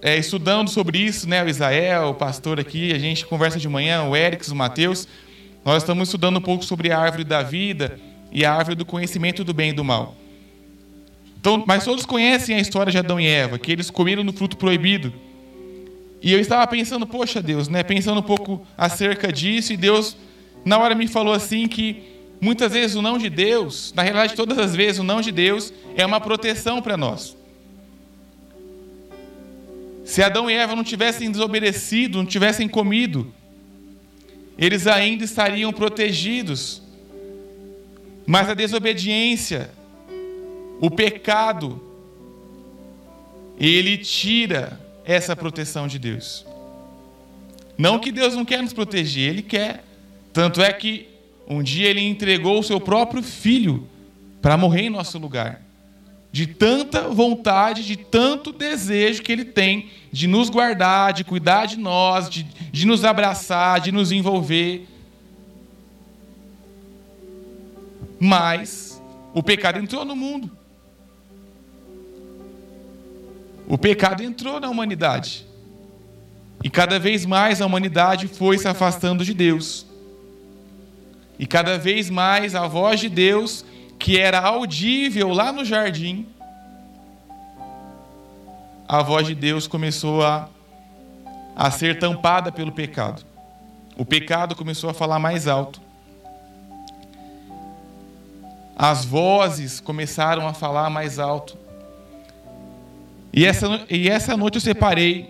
é, 0.01 0.17
estudando 0.17 0.69
sobre 0.69 0.98
isso, 0.98 1.29
né? 1.29 1.41
O 1.41 1.48
Israel, 1.48 2.10
o 2.10 2.13
pastor 2.13 2.60
aqui, 2.60 2.91
a 2.91 3.00
gente 3.00 3.25
conversa 3.25 3.57
de 3.57 3.69
manhã, 3.69 4.03
o 4.03 4.13
Erics, 4.13 4.50
o 4.50 4.55
Mateus. 4.55 5.07
Nós 5.63 5.81
estamos 5.81 6.10
estudando 6.10 6.39
um 6.39 6.41
pouco 6.41 6.65
sobre 6.65 6.91
a 6.91 7.00
árvore 7.00 7.24
da 7.24 7.41
vida 7.41 7.98
e 8.29 8.43
a 8.43 8.53
árvore 8.53 8.75
do 8.75 8.86
conhecimento 8.86 9.46
do 9.46 9.53
bem 9.53 9.69
e 9.69 9.74
do 9.74 9.86
mal. 9.86 10.13
Então, 11.39 11.63
mas 11.65 11.86
todos 11.86 12.05
conhecem 12.05 12.53
a 12.53 12.60
história 12.60 12.91
de 12.91 12.98
Adão 12.98 13.22
e 13.22 13.27
Eva, 13.27 13.57
que 13.57 13.72
eles 13.72 13.89
comeram 13.89 14.25
no 14.25 14.34
fruto 14.34 14.57
proibido. 14.57 15.13
E 16.22 16.34
eu 16.34 16.39
estava 16.41 16.67
pensando, 16.67 17.07
poxa 17.07 17.41
Deus, 17.41 17.69
né? 17.69 17.81
Pensando 17.81 18.19
um 18.19 18.24
pouco 18.24 18.67
acerca 18.77 19.31
disso, 19.31 19.72
e 19.72 19.77
Deus, 19.77 20.17
na 20.65 20.77
hora, 20.77 20.93
me 20.93 21.07
falou 21.07 21.34
assim 21.34 21.65
que 21.65 22.16
muitas 22.39 22.72
vezes 22.72 22.96
o 22.96 23.01
não 23.01 23.17
de 23.17 23.29
Deus, 23.29 23.94
na 23.96 24.03
realidade, 24.03 24.36
todas 24.36 24.58
as 24.58 24.75
vezes 24.75 25.00
o 25.00 25.03
não 25.03 25.22
de 25.22 25.32
Deus 25.32 25.74
é 25.96 26.06
uma 26.06 26.20
proteção 26.20 26.82
para 26.82 26.98
nós. 26.98 27.36
Se 30.06 30.24
Adão 30.24 30.50
e 30.50 30.53
Eva 30.53 30.75
não 30.75 30.84
tivessem 30.84 31.29
desobedecido, 31.29 32.20
não 32.20 32.25
tivessem 32.25 32.67
comido, 32.67 33.34
eles 34.58 34.88
ainda 34.88 35.24
estariam 35.24 35.72
protegidos. 35.74 36.82
Mas 38.25 38.50
a 38.50 38.53
desobediência, 38.53 39.70
o 40.79 40.89
pecado, 40.89 41.82
ele 43.60 43.98
tira 43.98 44.79
essa 45.03 45.36
proteção 45.36 45.88
de 45.88 45.98
Deus. 45.98 46.46
Não 47.77 48.00
que 48.00 48.12
Deus 48.12 48.34
não 48.34 48.44
quer 48.44 48.62
nos 48.62 48.74
proteger, 48.74 49.29
Ele 49.29 49.41
quer. 49.41 49.84
Tanto 50.34 50.62
é 50.62 50.74
que 50.74 51.08
um 51.47 51.63
dia 51.63 51.89
Ele 51.89 52.01
entregou 52.01 52.59
o 52.59 52.63
seu 52.63 52.79
próprio 52.79 53.23
filho 53.23 53.87
para 54.41 54.57
morrer 54.57 54.83
em 54.83 54.89
nosso 54.89 55.17
lugar 55.17 55.67
de 56.37 56.45
tanta 56.45 57.09
vontade, 57.09 57.83
de 57.83 57.95
tanto 57.95 58.51
desejo 58.51 59.23
que 59.23 59.31
Ele 59.31 59.43
tem 59.43 59.89
de 60.11 60.27
nos 60.27 60.51
guardar, 60.51 61.11
de 61.11 61.23
cuidar 61.23 61.65
de 61.65 61.77
nós, 61.77 62.29
de, 62.29 62.43
de 62.43 62.85
nos 62.85 63.03
abraçar, 63.03 63.79
de 63.79 63.91
nos 63.91 64.11
envolver. 64.11 64.87
Mas 68.19 69.01
o 69.33 69.41
pecado 69.41 69.79
entrou 69.79 70.05
no 70.05 70.15
mundo. 70.15 70.51
O 73.67 73.75
pecado 73.75 74.21
entrou 74.21 74.59
na 74.59 74.69
humanidade. 74.69 75.43
E 76.63 76.69
cada 76.69 76.99
vez 76.99 77.25
mais 77.25 77.61
a 77.61 77.65
humanidade 77.65 78.27
foi 78.27 78.59
se 78.59 78.67
afastando 78.67 79.25
de 79.25 79.33
Deus. 79.33 79.87
E 81.39 81.46
cada 81.46 81.77
vez 81.77 82.10
mais 82.10 82.56
a 82.56 82.67
voz 82.67 83.00
de 83.00 83.10
Deus 83.10 83.63
que 84.00 84.20
era 84.20 84.39
audível 84.39 85.29
lá 85.29 85.51
no 85.51 85.65
jardim, 85.65 86.27
a 88.88 89.01
voz 89.01 89.27
de 89.27 89.36
Deus 89.36 89.67
começou 89.67 90.24
a, 90.24 90.48
a 91.56 91.70
ser 91.72 92.00
tampada 92.00 92.51
pelo 92.51 92.72
pecado. 92.72 93.25
O 93.98 94.06
pecado 94.06 94.56
começou 94.56 94.89
a 94.89 94.94
falar 94.94 95.20
mais 95.20 95.48
alto. 95.48 95.82
As 98.75 99.03
vozes 99.03 99.79
começaram 99.79 100.48
a 100.48 100.53
falar 100.53 100.89
mais 100.89 101.17
alto. 101.17 101.58
E 103.34 103.44
essa, 103.46 103.67
e 103.89 104.08
essa 104.08 104.38
noite 104.38 104.56
eu 104.56 104.62
separei 104.62 105.29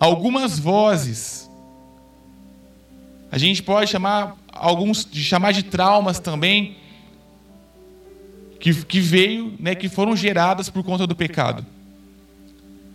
algumas 0.00 0.58
vozes. 0.58 1.45
A 3.36 3.38
gente 3.38 3.62
pode 3.62 3.90
chamar 3.90 4.34
alguns 4.50 5.04
de 5.04 5.22
chamar 5.22 5.52
de 5.52 5.62
traumas 5.62 6.18
também 6.18 6.78
que, 8.58 8.72
que 8.82 8.98
veio, 8.98 9.54
né, 9.60 9.74
que 9.74 9.90
foram 9.90 10.16
geradas 10.16 10.70
por 10.70 10.82
conta 10.82 11.06
do 11.06 11.14
pecado. 11.14 11.62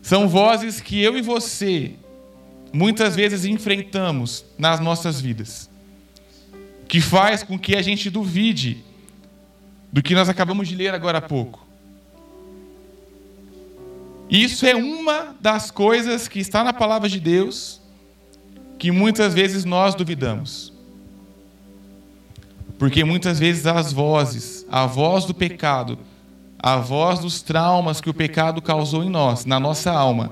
São 0.02 0.28
vozes 0.28 0.82
que 0.82 1.00
eu 1.00 1.16
e 1.16 1.22
você 1.22 1.92
muitas 2.74 3.16
vezes 3.16 3.46
enfrentamos 3.46 4.44
nas 4.58 4.80
nossas 4.80 5.22
vidas, 5.22 5.70
que 6.88 7.00
faz 7.00 7.44
com 7.44 7.60
que 7.60 7.76
a 7.76 7.82
gente 7.84 8.10
duvide 8.10 8.84
do 9.94 10.02
que 10.02 10.16
nós 10.16 10.28
acabamos 10.28 10.68
de 10.68 10.76
ler 10.76 10.92
agora 10.92 11.20
há 11.20 11.22
pouco. 11.22 11.68
Isso 14.28 14.66
é 14.66 14.74
uma 14.74 15.36
das 15.40 15.70
coisas 15.70 16.28
que 16.28 16.40
está 16.40 16.64
na 16.64 16.74
palavra 16.74 17.08
de 17.08 17.20
Deus 17.20 17.81
que 18.82 18.90
muitas 18.90 19.36
vezes 19.36 19.64
nós 19.64 19.94
duvidamos. 19.94 20.74
Porque 22.80 23.04
muitas 23.04 23.38
vezes 23.38 23.68
as 23.68 23.94
vozes, 23.94 24.66
a 24.72 24.88
voz 24.88 25.24
do 25.24 25.36
pecado, 25.36 26.00
a 26.58 26.78
voz 26.78 27.20
dos 27.20 27.44
traumas 27.44 28.02
que 28.02 28.10
o 28.10 28.14
pecado 28.14 28.60
causou 28.60 29.04
em 29.04 29.10
nós, 29.10 29.46
na 29.46 29.60
nossa 29.60 29.92
alma, 29.92 30.32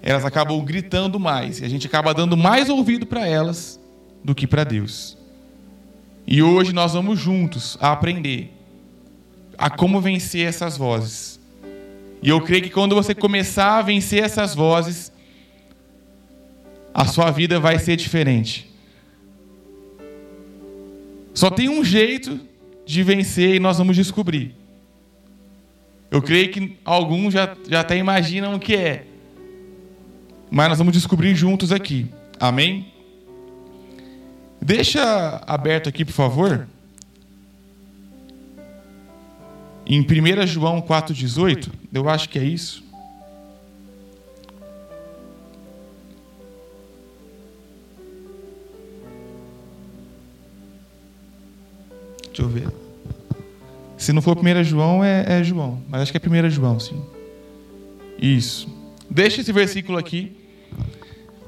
elas 0.00 0.24
acabam 0.24 0.58
gritando 0.64 1.20
mais 1.20 1.60
e 1.60 1.66
a 1.66 1.68
gente 1.68 1.86
acaba 1.86 2.14
dando 2.14 2.34
mais 2.34 2.70
ouvido 2.70 3.04
para 3.04 3.28
elas 3.28 3.78
do 4.24 4.34
que 4.34 4.46
para 4.46 4.64
Deus. 4.64 5.18
E 6.26 6.42
hoje 6.42 6.72
nós 6.72 6.94
vamos 6.94 7.18
juntos 7.20 7.76
a 7.78 7.92
aprender 7.92 8.54
a 9.58 9.68
como 9.68 10.00
vencer 10.00 10.48
essas 10.48 10.78
vozes. 10.78 11.38
E 12.22 12.30
eu 12.30 12.40
creio 12.40 12.62
que 12.62 12.70
quando 12.70 12.94
você 12.94 13.14
começar 13.14 13.80
a 13.80 13.82
vencer 13.82 14.24
essas 14.24 14.54
vozes, 14.54 15.12
a 16.98 17.04
sua 17.04 17.30
vida 17.30 17.60
vai 17.60 17.78
ser 17.78 17.94
diferente. 17.94 18.68
Só 21.32 21.48
tem 21.48 21.68
um 21.68 21.84
jeito 21.84 22.40
de 22.84 23.04
vencer 23.04 23.54
e 23.54 23.60
nós 23.60 23.78
vamos 23.78 23.94
descobrir. 23.94 24.52
Eu 26.10 26.20
creio 26.20 26.50
que 26.50 26.76
alguns 26.84 27.32
já, 27.32 27.56
já 27.68 27.82
até 27.82 27.96
imaginam 27.96 28.56
o 28.56 28.58
que 28.58 28.74
é. 28.74 29.06
Mas 30.50 30.70
nós 30.70 30.78
vamos 30.78 30.92
descobrir 30.92 31.36
juntos 31.36 31.70
aqui. 31.70 32.10
Amém? 32.40 32.92
Deixa 34.60 35.40
aberto 35.46 35.88
aqui, 35.88 36.04
por 36.04 36.14
favor. 36.14 36.66
Em 39.86 40.00
1 40.00 40.46
João 40.48 40.82
4,18, 40.82 41.70
eu 41.94 42.08
acho 42.08 42.28
que 42.28 42.40
é 42.40 42.44
isso. 42.44 42.87
Deixa 52.38 52.42
eu 52.42 52.48
ver. 52.48 52.68
Se 53.96 54.12
não 54.12 54.22
for 54.22 54.38
1 54.38 54.62
João, 54.62 55.02
é, 55.02 55.40
é 55.40 55.42
João. 55.42 55.82
Mas 55.88 56.02
acho 56.02 56.12
que 56.12 56.18
é 56.18 56.46
1 56.46 56.50
João, 56.50 56.78
sim. 56.78 57.02
Isso. 58.16 58.68
Deixa 59.10 59.40
esse 59.40 59.52
versículo 59.52 59.98
aqui. 59.98 60.36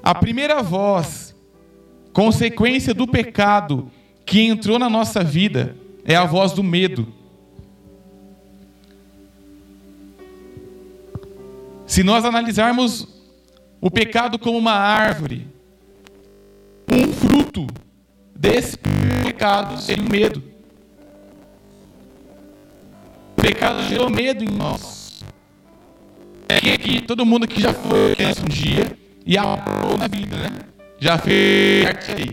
A 0.03 0.13
primeira 0.17 0.61
voz, 0.65 1.33
consequência 2.13 2.93
do 2.93 3.07
pecado 3.07 3.89
que 4.27 4.41
entrou 4.41 4.81
na 4.81 4.91
nossa 4.91 5.23
vida, 5.23 5.77
é 6.05 6.17
a 6.17 6.25
voz 6.25 6.51
do 6.51 6.63
medo. 6.65 7.07
Se 11.87 12.03
nós 12.03 12.25
analisarmos 12.25 13.07
o 13.81 13.91
pecado 13.93 14.41
como 14.41 14.59
uma 14.59 14.73
árvore, 14.73 15.47
um 16.91 17.13
fruto 17.13 17.69
desse 18.35 18.77
pecado 19.23 19.81
seria 19.81 20.05
o 20.05 20.11
medo. 20.11 20.50
O 23.41 23.43
pecado 23.43 23.83
gerou 23.85 24.11
medo 24.11 24.45
em 24.45 24.49
nós. 24.49 25.25
É 26.47 26.77
que 26.77 27.01
todo 27.01 27.25
mundo 27.25 27.49
que 27.49 27.59
já 27.59 27.73
foi 27.73 28.15
criança 28.15 28.43
um 28.43 28.49
dia 28.49 28.99
e 29.25 29.39
amou 29.39 29.97
na 29.99 30.07
vida, 30.07 30.37
né? 30.37 30.59
Já 30.99 31.17
fez 31.17 31.87
arte 31.87 32.13
aí. 32.13 32.31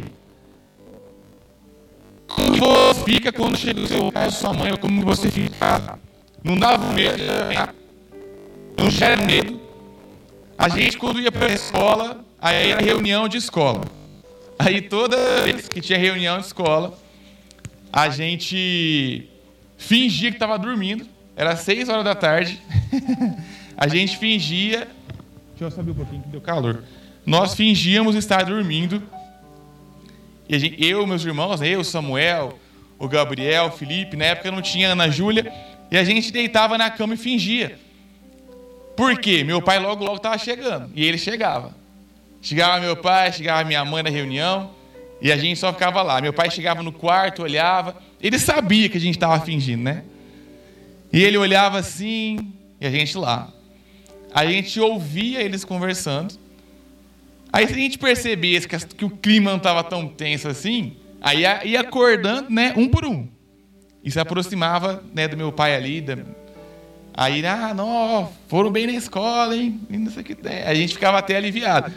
Como 2.28 2.58
você 2.58 3.04
fica 3.06 3.32
quando 3.32 3.56
chega 3.56 3.80
o 3.80 3.88
seu 3.88 4.12
pai 4.12 4.26
ou 4.26 4.32
sua 4.32 4.52
mãe, 4.52 4.76
como 4.76 5.02
você 5.02 5.32
fica? 5.32 5.98
Não 6.44 6.58
dava 6.58 6.92
medo, 6.92 7.24
não 8.78 8.92
gera 8.92 9.16
medo. 9.24 9.62
A 10.58 10.68
gente, 10.68 10.98
quando 10.98 11.22
ia 11.22 11.32
para 11.32 11.48
a 11.48 11.54
escola, 11.54 12.26
aí 12.38 12.72
era 12.72 12.82
reunião 12.82 13.30
de 13.30 13.38
escola. 13.38 13.80
Aí 14.60 14.82
toda 14.82 15.16
vez 15.44 15.70
que 15.70 15.80
tinha 15.80 15.98
reunião 15.98 16.38
de 16.38 16.48
escola, 16.48 16.94
a 17.94 18.10
gente 18.10 19.30
fingia 19.78 20.30
que 20.30 20.36
estava 20.36 20.58
dormindo. 20.58 21.06
Era 21.36 21.56
seis 21.56 21.88
horas 21.88 22.04
da 22.04 22.16
tarde. 22.16 22.62
a 23.78 23.88
gente 23.88 24.18
fingia. 24.18 24.88
Deixa 25.52 25.66
eu 25.66 25.72
saber 25.72 25.92
um 25.92 25.96
pouquinho 25.96 26.24
que 26.24 26.30
deu 26.30 26.42
calor. 26.42 26.84
Nós 27.26 27.54
fingíamos 27.54 28.16
estar 28.16 28.44
dormindo. 28.44 29.04
E 30.50 30.58
gente, 30.58 30.84
eu, 30.84 31.06
meus 31.06 31.24
irmãos, 31.26 31.62
eu, 31.62 31.84
Samuel, 31.84 32.58
o 32.98 33.08
Gabriel, 33.08 33.66
o 33.66 33.72
Felipe, 33.72 34.16
na 34.16 34.26
época 34.26 34.50
não 34.50 34.62
tinha 34.62 34.92
Ana 34.94 35.10
Júlia, 35.10 35.52
e 35.92 35.98
a 35.98 36.04
gente 36.04 36.32
deitava 36.32 36.78
na 36.78 36.90
cama 36.90 37.14
e 37.14 37.18
fingia. 37.18 37.78
Por 38.96 39.20
quê? 39.20 39.44
Meu 39.44 39.62
pai 39.62 39.78
logo, 39.78 40.04
logo 40.04 40.18
estava 40.18 40.38
chegando. 40.38 40.90
E 40.96 41.06
ele 41.06 41.18
chegava. 41.18 41.76
Chegava 42.42 42.80
meu 42.80 42.96
pai, 42.96 43.32
chegava 43.32 43.64
minha 43.64 43.84
mãe 43.86 44.02
na 44.02 44.10
reunião. 44.10 44.72
E 45.22 45.32
a 45.32 45.38
gente 45.38 45.60
só 45.60 45.74
ficava 45.74 46.02
lá. 46.02 46.22
Meu 46.22 46.34
pai 46.34 46.50
chegava 46.52 46.84
no 46.84 46.92
quarto, 46.92 47.42
olhava. 47.42 47.96
Ele 48.22 48.38
sabia 48.38 48.88
que 48.90 48.98
a 48.98 49.02
gente 49.02 49.16
estava 49.16 49.40
fingindo, 49.40 49.84
né? 49.84 50.04
E 51.12 51.24
ele 51.24 51.38
olhava 51.38 51.80
assim, 51.80 52.54
e 52.80 52.86
a 52.86 52.92
gente 52.92 53.18
lá. 53.18 53.52
A 54.34 54.46
gente 54.46 54.80
ouvia 54.80 55.42
eles 55.42 55.64
conversando. 55.64 56.36
Aí 57.52 57.66
se 57.66 57.74
a 57.74 57.78
gente 57.78 57.98
percebesse 57.98 58.68
que, 58.68 59.06
o 59.06 59.10
clima 59.10 59.52
não 59.52 59.58
estava 59.58 59.84
tão 59.84 60.08
tenso 60.08 60.48
assim, 60.48 60.98
aí 61.22 61.44
ia, 61.64 61.80
acordando, 61.80 62.50
né, 62.50 62.74
um 62.76 62.88
por 62.88 63.06
um. 63.06 63.28
E 64.04 64.12
se 64.12 64.20
aproximava 64.20 65.04
né, 65.14 65.28
do 65.28 65.38
meu 65.38 65.52
pai 65.52 65.76
ali, 65.76 66.02
da, 66.02 66.18
Aí, 67.20 67.44
ah, 67.48 67.74
não, 67.74 68.32
foram 68.48 68.70
bem 68.70 68.86
na 68.86 68.94
escola, 68.94 69.56
hein? 69.56 69.82
Não 69.90 70.12
sei 70.12 70.22
o 70.22 70.24
que 70.24 70.36
tem. 70.36 70.62
A 70.62 70.76
gente 70.76 70.94
ficava 70.94 71.18
até 71.18 71.36
aliviado. 71.36 71.92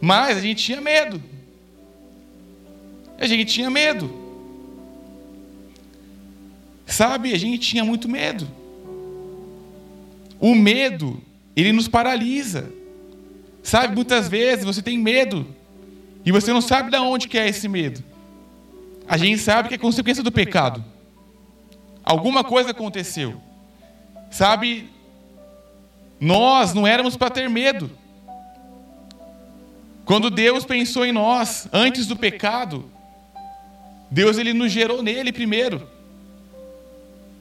Mas 0.00 0.36
a 0.38 0.40
gente 0.40 0.64
tinha 0.64 0.80
medo. 0.80 1.22
A 3.18 3.26
gente 3.26 3.52
tinha 3.52 3.70
medo. 3.70 4.12
Sabe, 6.86 7.32
a 7.32 7.38
gente 7.38 7.58
tinha 7.58 7.84
muito 7.84 8.08
medo. 8.08 8.46
O 10.38 10.54
medo, 10.54 11.22
ele 11.56 11.72
nos 11.72 11.88
paralisa. 11.88 12.70
Sabe, 13.62 13.94
muitas 13.94 14.28
vezes 14.28 14.64
você 14.64 14.82
tem 14.82 14.98
medo 14.98 15.46
e 16.24 16.30
você 16.30 16.52
não 16.52 16.60
sabe 16.60 16.90
de 16.90 16.98
onde 16.98 17.28
que 17.28 17.38
é 17.38 17.48
esse 17.48 17.66
medo. 17.68 18.04
A 19.08 19.16
gente 19.16 19.38
sabe 19.38 19.68
que 19.68 19.74
é 19.74 19.78
consequência 19.78 20.22
do 20.22 20.32
pecado. 20.32 20.84
Alguma 22.04 22.44
coisa 22.44 22.70
aconteceu. 22.70 23.40
Sabe, 24.30 24.90
nós 26.20 26.74
não 26.74 26.86
éramos 26.86 27.16
para 27.16 27.30
ter 27.30 27.48
medo. 27.48 27.90
Quando 30.04 30.28
Deus 30.28 30.64
pensou 30.64 31.06
em 31.06 31.12
nós, 31.12 31.66
antes 31.72 32.06
do 32.06 32.16
pecado, 32.16 32.90
Deus 34.14 34.38
ele 34.38 34.54
nos 34.54 34.70
gerou 34.70 35.02
nele 35.02 35.32
primeiro. 35.32 35.82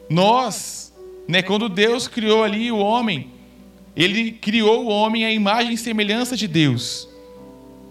Nós, 0.10 0.92
né, 1.28 1.44
quando 1.44 1.70
Deus 1.70 2.08
criou 2.08 2.44
ali 2.44 2.72
o 2.72 2.78
homem, 2.78 3.30
ele 3.96 4.32
criou 4.32 4.84
o 4.84 4.88
homem 4.88 5.24
à 5.24 5.32
imagem 5.32 5.74
e 5.74 5.78
semelhança 5.78 6.36
de 6.36 6.48
Deus. 6.48 7.08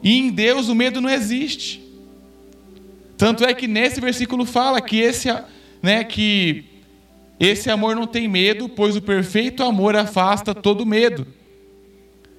E 0.02 0.18
em 0.18 0.30
Deus 0.30 0.68
o 0.68 0.74
medo 0.74 1.00
não 1.00 1.08
existe. 1.08 1.80
Tanto 3.16 3.44
é 3.44 3.54
que 3.54 3.68
nesse 3.68 4.00
versículo 4.00 4.44
fala 4.44 4.80
que 4.80 4.98
esse, 4.98 5.28
né, 5.80 6.02
que 6.02 6.64
esse 7.38 7.70
amor 7.70 7.94
não 7.94 8.08
tem 8.08 8.26
medo, 8.26 8.68
pois 8.68 8.96
o 8.96 9.00
perfeito 9.00 9.62
amor 9.62 9.94
afasta 9.94 10.52
todo 10.52 10.84
medo. 10.84 11.24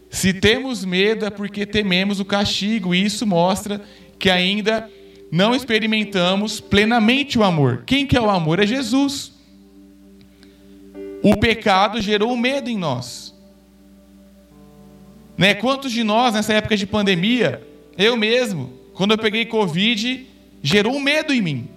Se 0.09 0.33
temos 0.33 0.83
medo 0.83 1.25
é 1.25 1.29
porque 1.29 1.65
tememos 1.65 2.19
o 2.19 2.25
castigo, 2.25 2.93
e 2.93 3.05
isso 3.05 3.25
mostra 3.25 3.81
que 4.19 4.29
ainda 4.29 4.89
não 5.33 5.55
experimentamos 5.55 6.61
plenamente 6.61 7.39
o 7.39 7.43
amor. 7.43 7.85
Quem 7.87 8.05
que 8.05 8.15
é 8.15 8.21
o 8.21 8.29
amor? 8.29 8.59
É 8.59 8.67
Jesus. 8.67 9.33
O 11.23 11.35
pecado 11.35 11.99
gerou 11.99 12.37
medo 12.37 12.69
em 12.69 12.77
nós. 12.77 13.33
Né? 15.35 15.55
Quantos 15.55 15.91
de 15.91 16.03
nós, 16.03 16.35
nessa 16.35 16.53
época 16.53 16.77
de 16.77 16.85
pandemia, 16.85 17.67
eu 17.97 18.15
mesmo, 18.15 18.73
quando 18.93 19.09
eu 19.09 19.17
peguei 19.17 19.43
Covid, 19.47 20.27
gerou 20.61 20.99
medo 20.99 21.33
em 21.33 21.41
mim. 21.41 21.67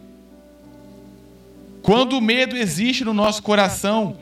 Quando 1.80 2.18
o 2.18 2.20
medo 2.20 2.58
existe 2.58 3.06
no 3.06 3.14
nosso 3.14 3.42
coração, 3.42 4.18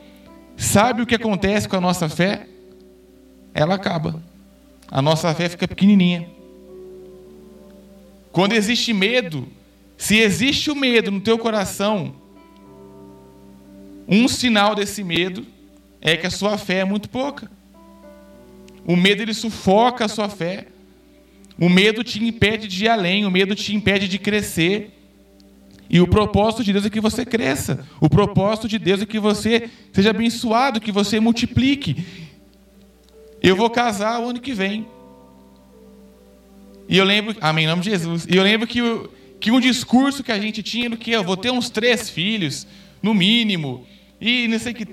sabe 0.56 1.02
o 1.02 1.06
que 1.06 1.16
acontece 1.16 1.68
com 1.68 1.74
a 1.74 1.80
nossa 1.80 2.08
fé? 2.08 2.46
Ela 3.52 3.74
acaba. 3.74 4.22
A 4.88 5.02
nossa 5.02 5.34
fé 5.34 5.48
fica 5.48 5.66
pequenininha. 5.66 6.33
Quando 8.34 8.52
existe 8.52 8.92
medo, 8.92 9.46
se 9.96 10.18
existe 10.18 10.68
o 10.68 10.74
medo 10.74 11.12
no 11.12 11.20
teu 11.20 11.38
coração, 11.38 12.16
um 14.08 14.26
sinal 14.26 14.74
desse 14.74 15.04
medo 15.04 15.46
é 16.00 16.16
que 16.16 16.26
a 16.26 16.30
sua 16.30 16.58
fé 16.58 16.78
é 16.78 16.84
muito 16.84 17.08
pouca. 17.08 17.48
O 18.84 18.96
medo 18.96 19.22
ele 19.22 19.32
sufoca 19.32 20.06
a 20.06 20.08
sua 20.08 20.28
fé. 20.28 20.66
O 21.56 21.68
medo 21.68 22.02
te 22.02 22.24
impede 22.24 22.66
de 22.66 22.86
ir 22.86 22.88
além, 22.88 23.24
o 23.24 23.30
medo 23.30 23.54
te 23.54 23.72
impede 23.72 24.08
de 24.08 24.18
crescer. 24.18 24.90
E 25.88 26.00
o 26.00 26.08
propósito 26.08 26.64
de 26.64 26.72
Deus 26.72 26.86
é 26.86 26.90
que 26.90 27.00
você 27.00 27.24
cresça. 27.24 27.86
O 28.00 28.10
propósito 28.10 28.66
de 28.66 28.80
Deus 28.80 29.00
é 29.00 29.06
que 29.06 29.20
você 29.20 29.70
seja 29.92 30.10
abençoado, 30.10 30.80
que 30.80 30.90
você 30.90 31.20
multiplique. 31.20 32.04
Eu 33.40 33.54
vou 33.54 33.70
casar 33.70 34.20
o 34.20 34.30
ano 34.30 34.40
que 34.40 34.52
vem. 34.52 34.88
E 36.88 36.98
eu 36.98 37.04
lembro, 37.04 37.36
amém, 37.40 37.64
em 37.64 37.68
nome 37.68 37.82
de 37.82 37.90
Jesus. 37.90 38.26
E 38.28 38.36
eu 38.36 38.42
lembro 38.42 38.66
que, 38.66 38.80
que 39.40 39.50
um 39.50 39.60
discurso 39.60 40.22
que 40.22 40.32
a 40.32 40.38
gente 40.38 40.62
tinha 40.62 40.90
do 40.90 40.96
que 40.96 41.10
eu 41.10 41.24
vou 41.24 41.36
ter 41.36 41.50
uns 41.50 41.70
três 41.70 42.10
filhos, 42.10 42.66
no 43.02 43.12
mínimo. 43.12 43.86
E 44.20 44.48
não 44.48 44.58
sei 44.58 44.72
que. 44.72 44.86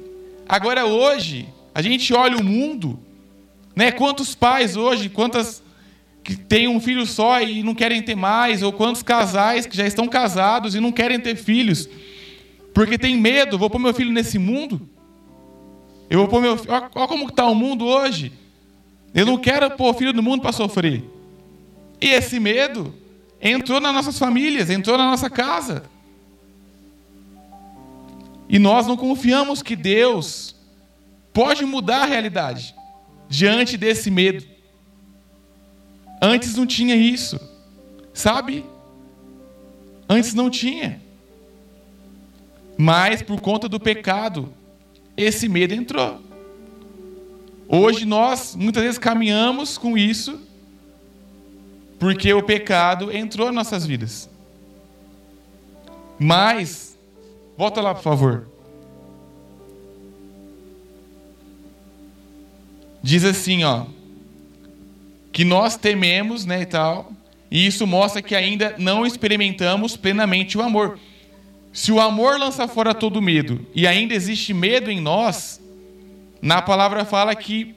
Agora 0.48 0.86
hoje, 0.86 1.48
a 1.74 1.82
gente 1.82 2.14
olha 2.14 2.38
o 2.38 2.44
mundo, 2.44 3.00
né? 3.76 3.92
Quantos 3.92 4.36
pais 4.36 4.76
hoje, 4.76 5.08
quantas 5.10 5.64
que 6.24 6.36
têm 6.36 6.68
um 6.68 6.80
filho 6.80 7.06
só 7.06 7.42
e 7.42 7.64
não 7.64 7.74
querem 7.74 8.02
ter 8.02 8.16
mais, 8.16 8.62
ou 8.62 8.72
quantos 8.72 9.02
casais 9.02 9.66
que 9.66 9.76
já 9.76 9.88
estão 9.88 10.08
casados 10.08 10.76
e 10.76 10.80
não 10.80 10.92
querem 10.92 11.20
ter 11.20 11.36
filhos, 11.36 11.90
porque 12.74 12.98
tem 12.98 13.18
medo, 13.18 13.58
vou 13.58 13.70
pôr 13.70 13.80
meu 13.80 13.94
filho 13.94 14.12
nesse 14.12 14.38
mundo? 14.38 14.88
Eu 16.10 16.20
vou 16.20 16.28
pôr 16.28 16.42
meu 16.42 16.60
olha, 16.68 16.90
olha 16.94 17.08
como 17.08 17.28
está 17.28 17.46
o 17.46 17.56
mundo 17.56 17.86
hoje. 17.86 18.34
Eu 19.14 19.26
não 19.26 19.38
quero 19.38 19.72
pôr 19.72 19.90
o 19.90 19.94
filho 19.94 20.14
do 20.14 20.22
mundo 20.22 20.42
para 20.42 20.52
sofrer. 20.52 21.04
E 22.02 22.08
esse 22.08 22.40
medo 22.40 22.94
entrou 23.40 23.80
nas 23.80 23.94
nossas 23.94 24.18
famílias, 24.18 24.72
entrou 24.72 24.98
na 24.98 25.06
nossa 25.06 25.30
casa. 25.30 25.84
E 28.50 28.58
nós 28.58 28.88
não 28.88 28.98
confiamos 28.98 29.62
que 29.62 29.76
Deus 29.76 30.56
pode 31.32 31.64
mudar 31.64 32.02
a 32.02 32.06
realidade 32.06 32.76
diante 33.30 33.78
desse 33.78 34.10
medo. 34.10 34.44
Antes 36.22 36.56
não 36.56 36.66
tinha 36.66 36.96
isso. 36.96 37.40
Sabe? 38.14 38.66
Antes 40.10 40.34
não 40.34 40.50
tinha. 40.50 41.02
Mas 42.78 43.22
por 43.22 43.40
conta 43.40 43.70
do 43.70 43.80
pecado, 43.80 44.52
esse 45.16 45.48
medo 45.48 45.74
entrou. 45.74 46.20
Hoje 47.70 48.06
nós 48.06 48.56
muitas 48.56 48.84
vezes 48.84 48.98
caminhamos 48.98 49.78
com 49.78 49.98
isso 49.98 50.51
porque 52.02 52.34
o 52.34 52.42
pecado 52.42 53.16
entrou 53.16 53.50
em 53.50 53.54
nossas 53.54 53.86
vidas. 53.86 54.28
Mas, 56.18 56.98
volta 57.56 57.80
lá, 57.80 57.94
por 57.94 58.02
favor. 58.02 58.48
Diz 63.04 63.24
assim, 63.24 63.64
ó. 63.64 63.86
que 65.32 65.46
nós 65.46 65.78
tememos, 65.78 66.44
né, 66.44 66.64
e 66.64 66.66
tal. 66.66 67.12
E 67.52 67.68
isso 67.68 67.86
mostra 67.86 68.20
que 68.20 68.34
ainda 68.34 68.74
não 68.80 69.06
experimentamos 69.06 69.96
plenamente 69.96 70.58
o 70.58 70.64
amor. 70.64 70.98
Se 71.72 71.92
o 71.92 72.02
amor 72.02 72.40
lança 72.40 72.68
fora 72.68 72.96
todo 72.96 73.22
medo 73.22 73.64
e 73.76 73.86
ainda 73.86 74.16
existe 74.16 74.56
medo 74.56 74.90
em 74.90 75.00
nós, 75.00 75.62
na 76.42 76.64
palavra 76.64 77.06
fala 77.06 77.36
que 77.36 77.76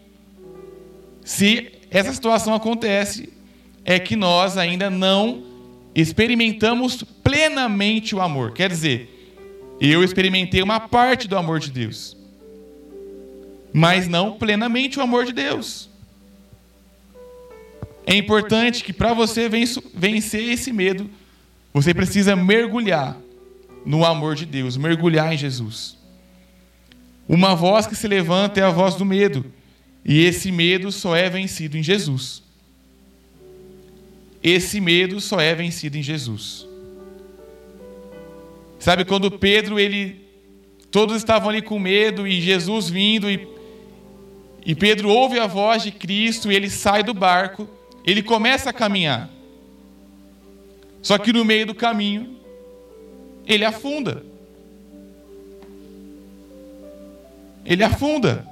se 1.22 1.72
essa 1.90 2.10
situação 2.10 2.54
acontece, 2.54 3.33
é 3.84 3.98
que 3.98 4.16
nós 4.16 4.56
ainda 4.56 4.88
não 4.88 5.42
experimentamos 5.94 7.02
plenamente 7.22 8.14
o 8.14 8.20
amor. 8.20 8.52
Quer 8.52 8.68
dizer, 8.68 9.10
eu 9.80 10.02
experimentei 10.02 10.62
uma 10.62 10.80
parte 10.80 11.28
do 11.28 11.36
amor 11.36 11.60
de 11.60 11.70
Deus, 11.70 12.16
mas 13.72 14.08
não 14.08 14.32
plenamente 14.32 14.98
o 14.98 15.02
amor 15.02 15.24
de 15.24 15.32
Deus. 15.32 15.90
É 18.06 18.14
importante 18.14 18.84
que 18.84 18.92
para 18.92 19.14
você 19.14 19.48
vencer 19.48 20.52
esse 20.52 20.72
medo, 20.72 21.10
você 21.72 21.92
precisa 21.94 22.36
mergulhar 22.36 23.16
no 23.84 24.04
amor 24.04 24.34
de 24.34 24.46
Deus, 24.46 24.76
mergulhar 24.76 25.32
em 25.32 25.38
Jesus. 25.38 25.96
Uma 27.26 27.54
voz 27.54 27.86
que 27.86 27.96
se 27.96 28.06
levanta 28.06 28.60
é 28.60 28.62
a 28.62 28.70
voz 28.70 28.94
do 28.94 29.04
medo, 29.04 29.44
e 30.04 30.20
esse 30.20 30.52
medo 30.52 30.92
só 30.92 31.16
é 31.16 31.28
vencido 31.30 31.78
em 31.78 31.82
Jesus. 31.82 32.43
Esse 34.44 34.78
medo 34.78 35.22
só 35.22 35.40
é 35.40 35.54
vencido 35.54 35.96
em 35.96 36.02
Jesus. 36.02 36.68
Sabe 38.78 39.06
quando 39.06 39.30
Pedro, 39.30 39.80
ele 39.80 40.22
todos 40.90 41.16
estavam 41.16 41.48
ali 41.48 41.62
com 41.62 41.78
medo 41.78 42.28
e 42.28 42.42
Jesus 42.42 42.90
vindo 42.90 43.30
e, 43.30 43.48
e 44.66 44.74
Pedro 44.74 45.08
ouve 45.08 45.40
a 45.40 45.46
voz 45.46 45.82
de 45.82 45.90
Cristo 45.90 46.52
e 46.52 46.54
ele 46.54 46.68
sai 46.68 47.02
do 47.02 47.14
barco, 47.14 47.66
ele 48.04 48.22
começa 48.22 48.68
a 48.68 48.72
caminhar. 48.72 49.30
Só 51.00 51.16
que 51.16 51.32
no 51.32 51.42
meio 51.42 51.64
do 51.64 51.74
caminho, 51.74 52.36
ele 53.46 53.64
afunda. 53.64 54.22
Ele 57.64 57.82
afunda. 57.82 58.46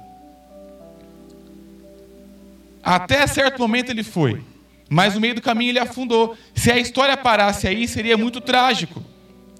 Até 2.81 3.27
certo 3.27 3.59
momento 3.59 3.91
ele 3.91 4.03
foi, 4.03 4.41
mas 4.89 5.15
no 5.15 5.21
meio 5.21 5.35
do 5.35 5.41
caminho 5.41 5.71
ele 5.71 5.79
afundou. 5.79 6.37
Se 6.53 6.71
a 6.71 6.77
história 6.77 7.17
parasse 7.17 7.67
aí, 7.67 7.87
seria 7.87 8.17
muito 8.17 8.39
trágico. 8.41 9.03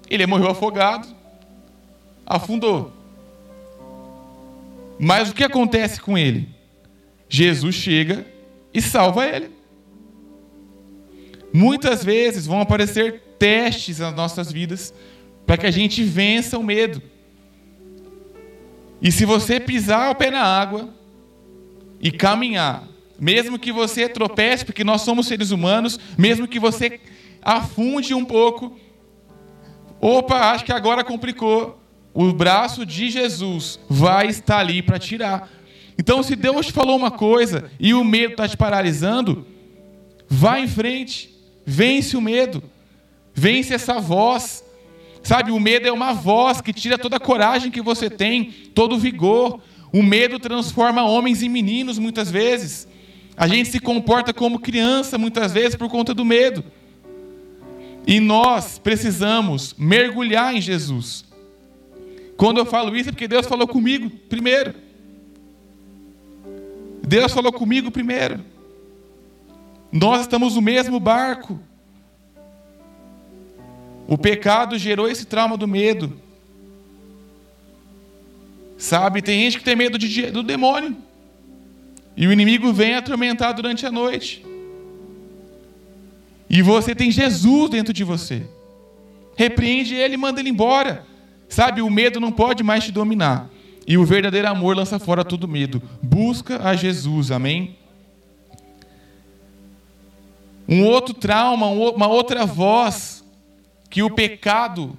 Ele 0.08 0.26
morreu 0.26 0.50
afogado, 0.50 1.08
afundou. 2.26 2.92
Mas 4.98 5.30
o 5.30 5.34
que 5.34 5.44
acontece 5.44 6.00
com 6.00 6.16
ele? 6.16 6.48
Jesus 7.28 7.74
chega 7.74 8.26
e 8.72 8.80
salva 8.80 9.26
ele. 9.26 9.50
Muitas 11.52 12.04
vezes 12.04 12.46
vão 12.46 12.60
aparecer 12.60 13.22
testes 13.38 13.98
nas 13.98 14.14
nossas 14.14 14.50
vidas 14.50 14.94
para 15.46 15.56
que 15.56 15.66
a 15.66 15.70
gente 15.70 16.02
vença 16.02 16.58
o 16.58 16.62
medo. 16.62 17.02
E 19.00 19.12
se 19.12 19.24
você 19.24 19.60
pisar 19.60 20.10
o 20.10 20.14
pé 20.14 20.30
na 20.30 20.42
água 20.42 20.88
e 22.00 22.10
caminhar, 22.10 22.88
mesmo 23.18 23.58
que 23.58 23.72
você 23.72 24.08
tropece, 24.08 24.64
porque 24.64 24.84
nós 24.84 25.02
somos 25.02 25.26
seres 25.26 25.50
humanos, 25.50 25.98
mesmo 26.16 26.48
que 26.48 26.58
você 26.58 27.00
afunde 27.42 28.14
um 28.14 28.24
pouco, 28.24 28.78
opa, 30.00 30.52
acho 30.52 30.64
que 30.64 30.72
agora 30.72 31.04
complicou. 31.04 31.80
O 32.12 32.32
braço 32.32 32.86
de 32.86 33.10
Jesus 33.10 33.80
vai 33.88 34.28
estar 34.28 34.58
ali 34.58 34.82
para 34.82 34.98
tirar. 34.98 35.50
Então, 35.98 36.22
se 36.22 36.36
Deus 36.36 36.66
te 36.66 36.72
falou 36.72 36.96
uma 36.96 37.10
coisa 37.10 37.70
e 37.78 37.94
o 37.94 38.04
medo 38.04 38.32
está 38.32 38.48
te 38.48 38.56
paralisando, 38.56 39.46
vá 40.28 40.58
em 40.60 40.68
frente, 40.68 41.34
vence 41.66 42.16
o 42.16 42.20
medo, 42.20 42.62
vence 43.34 43.74
essa 43.74 44.00
voz 44.00 44.64
Sabe, 45.24 45.50
o 45.50 45.58
medo 45.58 45.88
é 45.88 45.92
uma 45.92 46.12
voz 46.12 46.60
que 46.60 46.70
tira 46.70 46.98
toda 46.98 47.16
a 47.16 47.20
coragem 47.20 47.70
que 47.70 47.80
você 47.80 48.10
tem, 48.10 48.52
todo 48.74 48.94
o 48.94 48.98
vigor. 48.98 49.58
O 49.90 50.02
medo 50.02 50.38
transforma 50.38 51.02
homens 51.02 51.42
em 51.42 51.48
meninos 51.48 51.98
muitas 51.98 52.30
vezes. 52.30 52.86
A 53.36 53.46
gente 53.48 53.68
se 53.68 53.80
comporta 53.80 54.32
como 54.32 54.60
criança 54.60 55.18
muitas 55.18 55.52
vezes 55.52 55.74
por 55.74 55.88
conta 55.88 56.14
do 56.14 56.24
medo. 56.24 56.64
E 58.06 58.20
nós 58.20 58.78
precisamos 58.78 59.74
mergulhar 59.78 60.54
em 60.54 60.60
Jesus. 60.60 61.24
Quando 62.36 62.58
eu 62.58 62.66
falo 62.66 62.96
isso 62.96 63.08
é 63.08 63.12
porque 63.12 63.28
Deus 63.28 63.46
falou 63.46 63.66
comigo 63.66 64.10
primeiro. 64.28 64.74
Deus 67.02 67.32
falou 67.32 67.52
comigo 67.52 67.90
primeiro. 67.90 68.40
Nós 69.90 70.22
estamos 70.22 70.56
no 70.56 70.62
mesmo 70.62 70.98
barco. 70.98 71.58
O 74.06 74.18
pecado 74.18 74.78
gerou 74.78 75.08
esse 75.08 75.24
trauma 75.24 75.56
do 75.56 75.66
medo. 75.66 76.20
Sabe, 78.76 79.22
tem 79.22 79.40
gente 79.40 79.58
que 79.58 79.64
tem 79.64 79.76
medo 79.76 79.98
de, 79.98 80.30
do 80.30 80.42
demônio. 80.42 80.96
E 82.16 82.26
o 82.26 82.32
inimigo 82.32 82.72
vem 82.72 82.94
atormentar 82.94 83.54
durante 83.54 83.84
a 83.84 83.90
noite. 83.90 84.44
E 86.48 86.62
você 86.62 86.94
tem 86.94 87.10
Jesus 87.10 87.70
dentro 87.70 87.92
de 87.92 88.04
você. 88.04 88.46
Repreende 89.36 89.94
ele 89.94 90.14
e 90.14 90.16
manda 90.16 90.40
ele 90.40 90.50
embora. 90.50 91.04
Sabe, 91.48 91.82
o 91.82 91.90
medo 91.90 92.20
não 92.20 92.30
pode 92.30 92.62
mais 92.62 92.84
te 92.84 92.92
dominar. 92.92 93.50
E 93.86 93.98
o 93.98 94.04
verdadeiro 94.04 94.48
amor 94.48 94.76
lança 94.76 94.98
fora 94.98 95.24
todo 95.24 95.48
medo. 95.48 95.82
Busca 96.00 96.62
a 96.62 96.76
Jesus, 96.76 97.30
amém? 97.30 97.76
Um 100.68 100.84
outro 100.84 101.12
trauma, 101.12 101.66
uma 101.66 102.06
outra 102.06 102.46
voz 102.46 103.24
que 103.90 104.02
o 104.02 104.10
pecado 104.10 104.96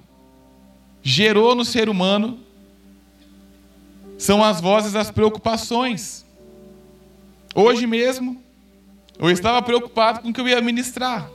gerou 1.02 1.54
no 1.54 1.64
ser 1.64 1.88
humano 1.88 2.38
são 4.18 4.44
as 4.44 4.60
vozes 4.60 4.92
das 4.92 5.10
preocupações. 5.10 6.25
Hoje 7.58 7.86
mesmo, 7.86 8.36
eu 9.18 9.30
estava 9.30 9.62
preocupado 9.62 10.20
com 10.20 10.28
o 10.28 10.32
que 10.32 10.38
eu 10.38 10.46
ia 10.46 10.60
ministrar. 10.60 11.30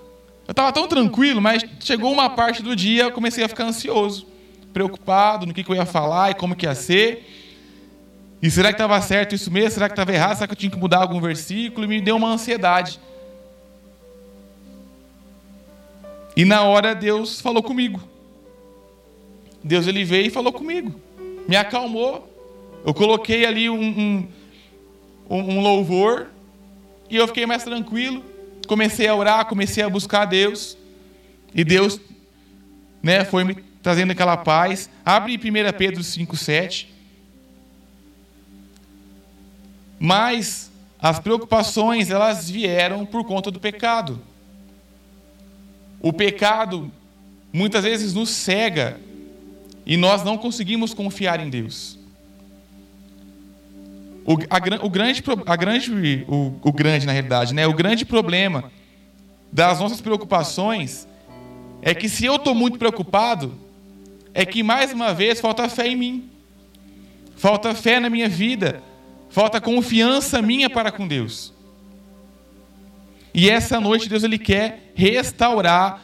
Eu 0.47 0.51
estava 0.51 0.71
tão 0.71 0.87
tranquilo, 0.87 1.41
mas 1.41 1.65
chegou 1.79 2.11
uma 2.11 2.29
parte 2.29 2.61
do 2.61 2.75
dia 2.75 3.05
eu 3.05 3.11
comecei 3.11 3.43
a 3.43 3.47
ficar 3.47 3.63
ansioso, 3.63 4.27
preocupado 4.71 5.47
no 5.47 5.53
que, 5.53 5.67
eu 5.67 5.75
ia 5.75 5.83
falar 5.83 6.29
e 6.29 6.35
como 6.35 6.55
que 6.55 6.67
ia 6.67 6.75
ser. 6.75 7.27
E 8.39 8.51
será 8.51 8.67
que 8.67 8.75
estava 8.75 9.01
certo 9.01 9.33
isso 9.33 9.49
mesmo? 9.49 9.71
Será 9.71 9.89
que 9.89 9.93
estava 9.93 10.13
errado? 10.13 10.35
Será 10.35 10.47
que 10.47 10.53
eu 10.53 10.57
tinha 10.57 10.71
que 10.71 10.77
mudar 10.77 10.99
algum 10.99 11.19
versículo? 11.19 11.85
E 11.85 11.87
me 11.87 11.99
deu 11.99 12.17
uma 12.17 12.29
ansiedade. 12.29 12.99
E 16.37 16.45
na 16.45 16.61
hora 16.61 16.93
Deus 16.93 17.41
falou 17.41 17.63
comigo. 17.63 17.99
Deus 19.63 19.87
ele 19.87 20.03
veio 20.03 20.27
e 20.27 20.29
falou 20.29 20.53
comigo. 20.53 20.93
Me 21.47 21.55
acalmou. 21.55 22.31
Eu 22.85 22.93
coloquei 22.93 23.43
ali 23.43 23.71
um, 23.71 23.81
um, 23.81 24.27
um 25.39 25.61
louvor 25.61 26.27
e 27.09 27.15
eu 27.15 27.27
fiquei 27.27 27.45
mais 27.45 27.63
tranquilo. 27.63 28.23
Comecei 28.67 29.07
a 29.07 29.15
orar, 29.15 29.45
comecei 29.45 29.83
a 29.83 29.89
buscar 29.89 30.25
Deus. 30.25 30.77
E 31.53 31.63
Deus 31.63 31.99
né, 33.03 33.25
foi 33.25 33.43
me 33.43 33.55
trazendo 33.81 34.11
aquela 34.11 34.37
paz. 34.37 34.89
Abre 35.05 35.35
1 35.35 35.77
Pedro 35.77 36.01
5,7. 36.01 36.87
Mas 39.99 40.71
as 40.99 41.19
preocupações, 41.19 42.09
elas 42.09 42.49
vieram 42.49 43.05
por 43.05 43.23
conta 43.23 43.49
do 43.51 43.59
pecado. 43.59 44.21
O 45.99 46.11
pecado 46.11 46.91
muitas 47.51 47.83
vezes 47.83 48.13
nos 48.13 48.29
cega 48.29 48.99
e 49.85 49.97
nós 49.97 50.23
não 50.23 50.37
conseguimos 50.37 50.93
confiar 50.93 51.39
em 51.39 51.49
Deus. 51.49 52.00
O, 54.25 54.33
a, 54.49 54.85
o 54.85 54.89
grande, 54.89 55.23
a 55.45 55.55
grande, 55.55 56.25
o, 56.27 56.53
o 56.61 56.71
grande 56.71 57.05
na 57.05 57.11
realidade, 57.11 57.53
né? 57.53 57.65
O 57.65 57.73
grande 57.73 58.05
problema 58.05 58.71
das 59.51 59.79
nossas 59.79 59.99
preocupações 59.99 61.07
é 61.81 61.93
que 61.93 62.07
se 62.07 62.25
eu 62.25 62.35
estou 62.35 62.53
muito 62.53 62.77
preocupado, 62.77 63.53
é 64.33 64.45
que 64.45 64.63
mais 64.63 64.93
uma 64.93 65.13
vez 65.13 65.41
falta 65.41 65.67
fé 65.67 65.87
em 65.87 65.95
mim, 65.95 66.29
falta 67.35 67.73
fé 67.73 67.99
na 67.99 68.09
minha 68.09 68.29
vida, 68.29 68.81
falta 69.29 69.59
confiança 69.59 70.41
minha 70.41 70.69
para 70.69 70.91
com 70.91 71.07
Deus. 71.07 71.53
E 73.33 73.49
essa 73.49 73.79
noite 73.79 74.07
Deus 74.07 74.23
ele 74.23 74.37
quer 74.37 74.91
restaurar 74.93 76.01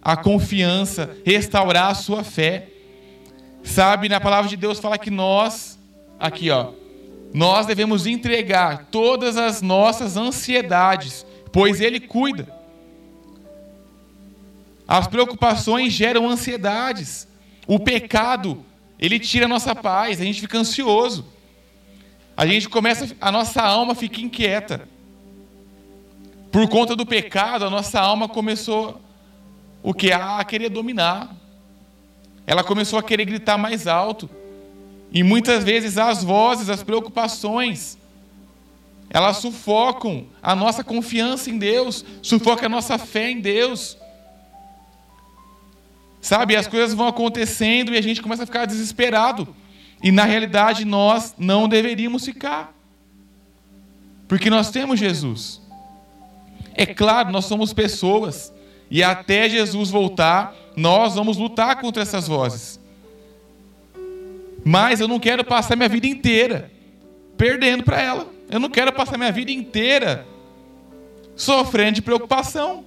a 0.00 0.16
confiança, 0.16 1.16
restaurar 1.24 1.90
a 1.90 1.94
sua 1.94 2.22
fé. 2.22 2.68
Sabe, 3.64 4.08
na 4.08 4.20
palavra 4.20 4.48
de 4.48 4.56
Deus 4.56 4.78
fala 4.78 4.96
que 4.96 5.10
nós, 5.10 5.76
aqui 6.20 6.50
ó, 6.50 6.70
nós 7.32 7.66
devemos 7.66 8.06
entregar 8.06 8.86
todas 8.90 9.36
as 9.36 9.60
nossas 9.60 10.16
ansiedades, 10.16 11.26
pois 11.52 11.80
Ele 11.80 12.00
cuida. 12.00 12.56
As 14.86 15.06
preocupações 15.06 15.92
geram 15.92 16.28
ansiedades. 16.28 17.26
O 17.66 17.78
pecado, 17.80 18.64
ele 18.98 19.18
tira 19.18 19.46
a 19.46 19.48
nossa 19.48 19.74
paz, 19.74 20.20
a 20.20 20.24
gente 20.24 20.40
fica 20.40 20.58
ansioso. 20.58 21.26
A 22.36 22.46
gente 22.46 22.68
começa, 22.68 23.16
a 23.20 23.32
nossa 23.32 23.62
alma 23.62 23.94
fica 23.94 24.20
inquieta. 24.20 24.88
Por 26.52 26.68
conta 26.68 26.94
do 26.94 27.04
pecado, 27.04 27.64
a 27.64 27.70
nossa 27.70 28.00
alma 28.00 28.28
começou 28.28 29.00
o 29.82 29.92
que? 29.92 30.12
A 30.12 30.42
querer 30.44 30.68
dominar. 30.68 31.34
Ela 32.46 32.62
começou 32.62 32.98
a 32.98 33.02
querer 33.02 33.24
gritar 33.24 33.58
mais 33.58 33.86
alto. 33.86 34.30
E 35.16 35.22
muitas 35.22 35.64
vezes 35.64 35.96
as 35.96 36.22
vozes, 36.22 36.68
as 36.68 36.82
preocupações, 36.82 37.96
elas 39.08 39.38
sufocam 39.38 40.26
a 40.42 40.54
nossa 40.54 40.84
confiança 40.84 41.48
em 41.48 41.56
Deus, 41.56 42.04
sufocam 42.20 42.66
a 42.66 42.68
nossa 42.68 42.98
fé 42.98 43.30
em 43.30 43.40
Deus. 43.40 43.96
Sabe, 46.20 46.54
as 46.54 46.66
coisas 46.66 46.92
vão 46.92 47.08
acontecendo 47.08 47.94
e 47.94 47.96
a 47.96 48.02
gente 48.02 48.20
começa 48.20 48.42
a 48.42 48.46
ficar 48.46 48.66
desesperado. 48.66 49.56
E 50.02 50.12
na 50.12 50.24
realidade 50.24 50.84
nós 50.84 51.34
não 51.38 51.66
deveríamos 51.66 52.22
ficar. 52.22 52.74
Porque 54.28 54.50
nós 54.50 54.70
temos 54.70 55.00
Jesus. 55.00 55.62
É 56.74 56.84
claro, 56.84 57.32
nós 57.32 57.46
somos 57.46 57.72
pessoas. 57.72 58.52
E 58.90 59.02
até 59.02 59.48
Jesus 59.48 59.88
voltar, 59.88 60.54
nós 60.76 61.14
vamos 61.14 61.38
lutar 61.38 61.80
contra 61.80 62.02
essas 62.02 62.28
vozes. 62.28 62.78
Mas 64.68 64.98
eu 64.98 65.06
não 65.06 65.20
quero 65.20 65.44
passar 65.44 65.76
minha 65.76 65.88
vida 65.88 66.08
inteira 66.08 66.72
perdendo 67.36 67.84
para 67.84 68.02
ela. 68.02 68.26
Eu 68.50 68.58
não 68.58 68.68
quero 68.68 68.92
passar 68.92 69.16
minha 69.16 69.30
vida 69.30 69.52
inteira 69.52 70.26
sofrendo 71.36 71.92
de 71.92 72.02
preocupação. 72.02 72.84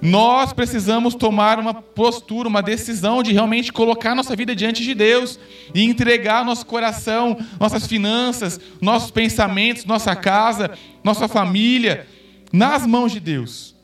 Nós 0.00 0.54
precisamos 0.54 1.14
tomar 1.14 1.58
uma 1.58 1.74
postura, 1.74 2.48
uma 2.48 2.62
decisão 2.62 3.22
de 3.22 3.30
realmente 3.30 3.70
colocar 3.70 4.14
nossa 4.14 4.34
vida 4.34 4.56
diante 4.56 4.82
de 4.82 4.94
Deus 4.94 5.38
e 5.74 5.84
entregar 5.84 6.46
nosso 6.46 6.64
coração, 6.64 7.36
nossas 7.60 7.86
finanças, 7.86 8.58
nossos 8.80 9.10
pensamentos, 9.10 9.84
nossa 9.84 10.16
casa, 10.16 10.70
nossa 11.04 11.28
família 11.28 12.06
nas 12.50 12.86
mãos 12.86 13.12
de 13.12 13.20
Deus. 13.20 13.76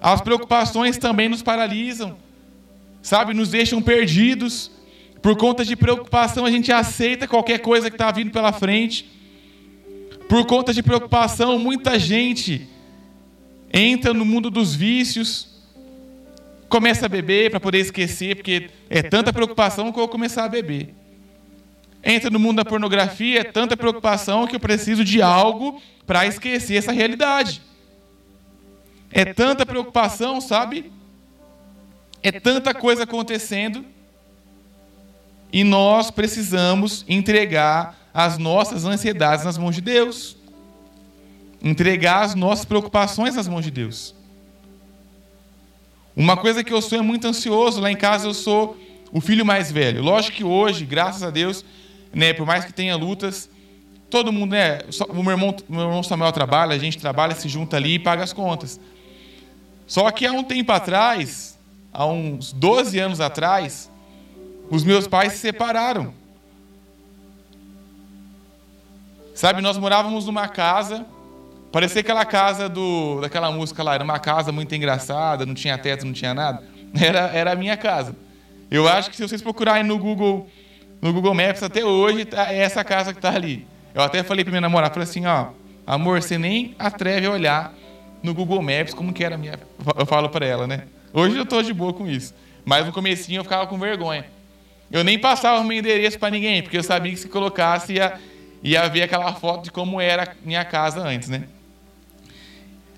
As 0.00 0.20
preocupações 0.20 0.98
também 0.98 1.28
nos 1.28 1.40
paralisam, 1.40 2.16
sabe, 3.00 3.32
nos 3.32 3.50
deixam 3.50 3.80
perdidos. 3.80 4.76
Por 5.20 5.36
conta 5.36 5.64
de 5.64 5.74
preocupação, 5.74 6.44
a 6.44 6.50
gente 6.50 6.72
aceita 6.72 7.26
qualquer 7.26 7.58
coisa 7.58 7.90
que 7.90 7.96
está 7.96 8.10
vindo 8.10 8.30
pela 8.30 8.52
frente. 8.52 9.10
Por 10.28 10.46
conta 10.46 10.72
de 10.72 10.82
preocupação, 10.82 11.58
muita 11.58 11.98
gente 11.98 12.68
entra 13.72 14.14
no 14.14 14.24
mundo 14.24 14.50
dos 14.50 14.74
vícios, 14.74 15.48
começa 16.68 17.06
a 17.06 17.08
beber 17.08 17.50
para 17.50 17.60
poder 17.60 17.78
esquecer, 17.78 18.36
porque 18.36 18.70
é 18.88 19.02
tanta 19.02 19.32
preocupação 19.32 19.90
que 19.92 19.98
eu 19.98 20.02
vou 20.02 20.08
começar 20.08 20.44
a 20.44 20.48
beber. 20.48 20.94
Entra 22.02 22.30
no 22.30 22.38
mundo 22.38 22.58
da 22.58 22.64
pornografia, 22.64 23.40
é 23.40 23.44
tanta 23.44 23.76
preocupação 23.76 24.46
que 24.46 24.54
eu 24.54 24.60
preciso 24.60 25.04
de 25.04 25.20
algo 25.20 25.80
para 26.06 26.26
esquecer 26.26 26.76
essa 26.76 26.92
realidade. 26.92 27.60
É 29.10 29.24
tanta 29.24 29.66
preocupação, 29.66 30.40
sabe? 30.40 30.92
É 32.22 32.30
tanta 32.32 32.72
coisa 32.72 33.02
acontecendo. 33.02 33.84
E 35.52 35.64
nós 35.64 36.10
precisamos 36.10 37.04
entregar 37.08 37.96
as 38.12 38.38
nossas 38.38 38.84
ansiedades 38.84 39.44
nas 39.44 39.56
mãos 39.56 39.74
de 39.74 39.80
Deus 39.80 40.38
entregar 41.62 42.22
as 42.22 42.34
nossas 42.34 42.64
preocupações 42.64 43.34
nas 43.34 43.48
mãos 43.48 43.64
de 43.64 43.70
Deus. 43.70 44.14
Uma 46.16 46.36
coisa 46.36 46.64
que 46.64 46.72
eu 46.72 46.82
sou 46.82 46.98
é 46.98 47.02
muito 47.02 47.26
ansioso, 47.26 47.80
lá 47.80 47.90
em 47.90 47.96
casa 47.96 48.26
eu 48.26 48.34
sou 48.34 48.76
o 49.12 49.20
filho 49.20 49.44
mais 49.44 49.70
velho. 49.70 50.02
Lógico 50.02 50.36
que 50.36 50.44
hoje, 50.44 50.84
graças 50.84 51.22
a 51.22 51.30
Deus, 51.30 51.64
né, 52.12 52.32
por 52.32 52.46
mais 52.46 52.64
que 52.64 52.72
tenha 52.72 52.96
lutas, 52.96 53.48
todo 54.10 54.32
mundo, 54.32 54.52
né, 54.52 54.80
o 55.08 55.22
meu 55.22 55.32
irmão, 55.32 55.54
meu 55.68 55.82
irmão 55.82 56.02
Samuel 56.02 56.32
trabalha, 56.32 56.74
a 56.74 56.78
gente 56.78 56.98
trabalha, 56.98 57.34
se 57.34 57.48
junta 57.48 57.76
ali 57.76 57.94
e 57.94 57.98
paga 57.98 58.24
as 58.24 58.32
contas. 58.32 58.80
Só 59.86 60.10
que 60.10 60.26
há 60.26 60.32
um 60.32 60.42
tempo 60.42 60.72
atrás, 60.72 61.58
há 61.92 62.04
uns 62.04 62.52
12 62.52 62.98
anos 62.98 63.20
atrás, 63.20 63.90
os 64.70 64.84
meus 64.84 65.06
pais 65.06 65.32
se 65.32 65.38
separaram. 65.38 66.12
Sabe, 69.34 69.60
nós 69.60 69.78
morávamos 69.78 70.26
numa 70.26 70.48
casa 70.48 71.06
Parecia 71.70 72.00
aquela 72.00 72.24
casa 72.24 72.68
do, 72.68 73.20
daquela 73.20 73.50
música 73.50 73.82
lá, 73.82 73.94
era 73.94 74.02
uma 74.02 74.18
casa 74.18 74.50
muito 74.50 74.74
engraçada, 74.74 75.44
não 75.44 75.54
tinha 75.54 75.76
teto, 75.76 76.06
não 76.06 76.12
tinha 76.12 76.34
nada. 76.34 76.62
Era, 76.98 77.28
era 77.34 77.52
a 77.52 77.54
minha 77.54 77.76
casa. 77.76 78.16
Eu 78.70 78.88
acho 78.88 79.10
que 79.10 79.16
se 79.16 79.22
vocês 79.22 79.42
procurarem 79.42 79.84
no 79.84 79.98
Google, 79.98 80.48
no 81.02 81.12
Google 81.12 81.34
Maps 81.34 81.62
até 81.62 81.84
hoje, 81.84 82.24
tá, 82.24 82.50
é 82.50 82.60
essa 82.60 82.82
casa 82.82 83.12
que 83.12 83.18
está 83.18 83.34
ali. 83.34 83.66
Eu 83.94 84.00
até 84.00 84.22
falei 84.22 84.42
para 84.42 84.52
minha 84.52 84.62
namorada, 84.62 84.94
falei 84.94 85.06
assim, 85.06 85.26
ó, 85.26 85.48
amor, 85.86 86.22
você 86.22 86.38
nem 86.38 86.74
atreve 86.78 87.26
a 87.26 87.30
olhar 87.30 87.74
no 88.22 88.32
Google 88.32 88.62
Maps 88.62 88.94
como 88.94 89.12
que 89.12 89.22
era 89.22 89.34
a 89.34 89.38
minha... 89.38 89.58
Eu 89.98 90.06
falo 90.06 90.30
para 90.30 90.46
ela, 90.46 90.66
né? 90.66 90.84
Hoje 91.12 91.36
eu 91.36 91.42
estou 91.42 91.62
de 91.62 91.74
boa 91.74 91.92
com 91.92 92.06
isso. 92.06 92.34
Mas 92.64 92.86
no 92.86 92.92
comecinho 92.92 93.40
eu 93.40 93.44
ficava 93.44 93.66
com 93.66 93.78
vergonha. 93.78 94.24
Eu 94.90 95.04
nem 95.04 95.18
passava 95.18 95.60
o 95.60 95.64
meu 95.64 95.78
endereço 95.78 96.18
para 96.18 96.30
ninguém, 96.30 96.62
porque 96.62 96.78
eu 96.78 96.82
sabia 96.82 97.12
que 97.12 97.18
se 97.18 97.28
colocasse 97.28 97.94
ia, 97.94 98.18
ia 98.62 98.88
ver 98.88 99.02
aquela 99.02 99.34
foto 99.34 99.64
de 99.64 99.70
como 99.70 100.00
era 100.00 100.22
a 100.22 100.34
minha 100.42 100.64
casa 100.64 101.00
antes, 101.00 101.28
né? 101.28 101.44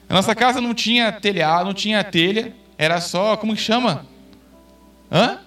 A 0.09 0.15
nossa 0.15 0.35
casa 0.35 0.61
não 0.61 0.75
tinha 0.75 1.13
telhado, 1.13 1.67
não 1.67 1.75
tinha 1.75 2.03
telha, 2.03 2.55
era 2.77 3.01
só, 3.01 3.37
como 3.37 3.55
que 3.55 3.61
chama? 3.61 4.07
Hã? 5.11 5.39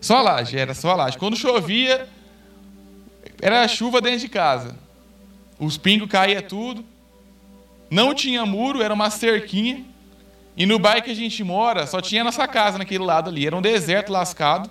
Só 0.00 0.18
a 0.18 0.22
laje, 0.22 0.56
era 0.58 0.74
só 0.74 0.90
a 0.92 0.94
laje. 0.94 1.18
Quando 1.18 1.36
chovia, 1.36 2.08
era 3.40 3.66
chuva 3.66 4.00
dentro 4.00 4.20
de 4.20 4.28
casa. 4.28 4.76
Os 5.58 5.76
pingos 5.76 6.08
caía 6.08 6.40
tudo. 6.40 6.84
Não 7.90 8.14
tinha 8.14 8.44
muro, 8.46 8.82
era 8.82 8.92
uma 8.92 9.10
cerquinha. 9.10 9.84
E 10.56 10.66
no 10.66 10.78
bairro 10.78 11.04
que 11.04 11.10
a 11.10 11.14
gente 11.14 11.42
mora, 11.42 11.86
só 11.86 12.00
tinha 12.00 12.22
nossa 12.22 12.46
casa 12.46 12.78
naquele 12.78 13.04
lado 13.04 13.30
ali. 13.30 13.46
Era 13.46 13.56
um 13.56 13.62
deserto 13.62 14.12
lascado. 14.12 14.70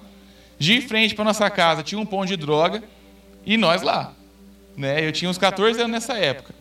De 0.59 0.81
frente 0.81 1.13
para 1.13 1.25
nossa 1.25 1.49
casa 1.49 1.83
tinha 1.83 1.99
um 1.99 2.05
pão 2.05 2.25
de 2.25 2.35
droga 2.35 2.83
e 3.45 3.57
nós 3.57 3.81
lá. 3.81 4.13
Né? 4.75 5.05
Eu 5.05 5.11
tinha 5.11 5.29
uns 5.29 5.37
14 5.37 5.79
anos 5.79 5.91
nessa 5.91 6.17
época. 6.17 6.53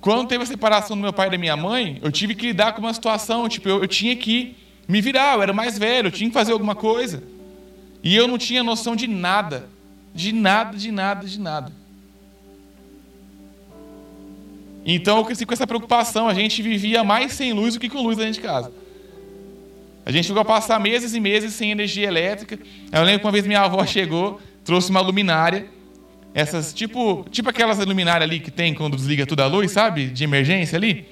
Quando 0.00 0.28
teve 0.28 0.44
a 0.44 0.46
separação 0.46 0.96
do 0.96 1.02
meu 1.02 1.12
pai 1.12 1.28
e 1.28 1.30
da 1.30 1.38
minha 1.38 1.56
mãe, 1.56 1.98
eu 2.02 2.12
tive 2.12 2.34
que 2.34 2.46
lidar 2.46 2.72
com 2.72 2.80
uma 2.80 2.94
situação, 2.94 3.48
tipo, 3.48 3.68
eu, 3.68 3.82
eu 3.82 3.88
tinha 3.88 4.14
que 4.14 4.56
me 4.86 5.00
virar, 5.00 5.34
eu 5.34 5.42
era 5.42 5.52
mais 5.52 5.78
velho, 5.78 6.08
eu 6.08 6.12
tinha 6.12 6.30
que 6.30 6.34
fazer 6.34 6.52
alguma 6.52 6.74
coisa. 6.74 7.22
E 8.02 8.14
eu 8.14 8.28
não 8.28 8.38
tinha 8.38 8.62
noção 8.62 8.94
de 8.94 9.06
nada. 9.06 9.68
De 10.14 10.32
nada, 10.32 10.76
de 10.78 10.92
nada, 10.92 11.26
de 11.26 11.40
nada. 11.40 11.72
Então 14.84 15.18
eu 15.18 15.24
cresci 15.24 15.44
com 15.44 15.52
essa 15.52 15.66
preocupação. 15.66 16.28
A 16.28 16.34
gente 16.34 16.62
vivia 16.62 17.02
mais 17.02 17.32
sem 17.32 17.52
luz 17.52 17.74
do 17.74 17.80
que 17.80 17.88
com 17.88 18.00
luz 18.00 18.16
dentro 18.16 18.34
de 18.34 18.40
casa. 18.40 18.72
A 20.06 20.12
gente 20.12 20.28
chegou 20.28 20.40
a 20.40 20.44
passar 20.44 20.78
meses 20.78 21.14
e 21.14 21.18
meses 21.18 21.52
sem 21.52 21.72
energia 21.72 22.06
elétrica. 22.06 22.56
Eu 22.92 23.02
lembro 23.02 23.18
que 23.18 23.26
uma 23.26 23.32
vez 23.32 23.44
minha 23.44 23.62
avó 23.62 23.84
chegou, 23.84 24.40
trouxe 24.64 24.88
uma 24.88 25.00
luminária. 25.00 25.66
Essas, 26.32 26.72
tipo, 26.72 27.26
tipo 27.28 27.50
aquelas 27.50 27.84
luminárias 27.84 28.22
ali 28.22 28.38
que 28.38 28.52
tem 28.52 28.72
quando 28.72 28.96
desliga 28.96 29.26
toda 29.26 29.42
a 29.42 29.48
luz, 29.48 29.72
sabe? 29.72 30.06
De 30.06 30.22
emergência 30.22 30.76
ali. 30.76 31.04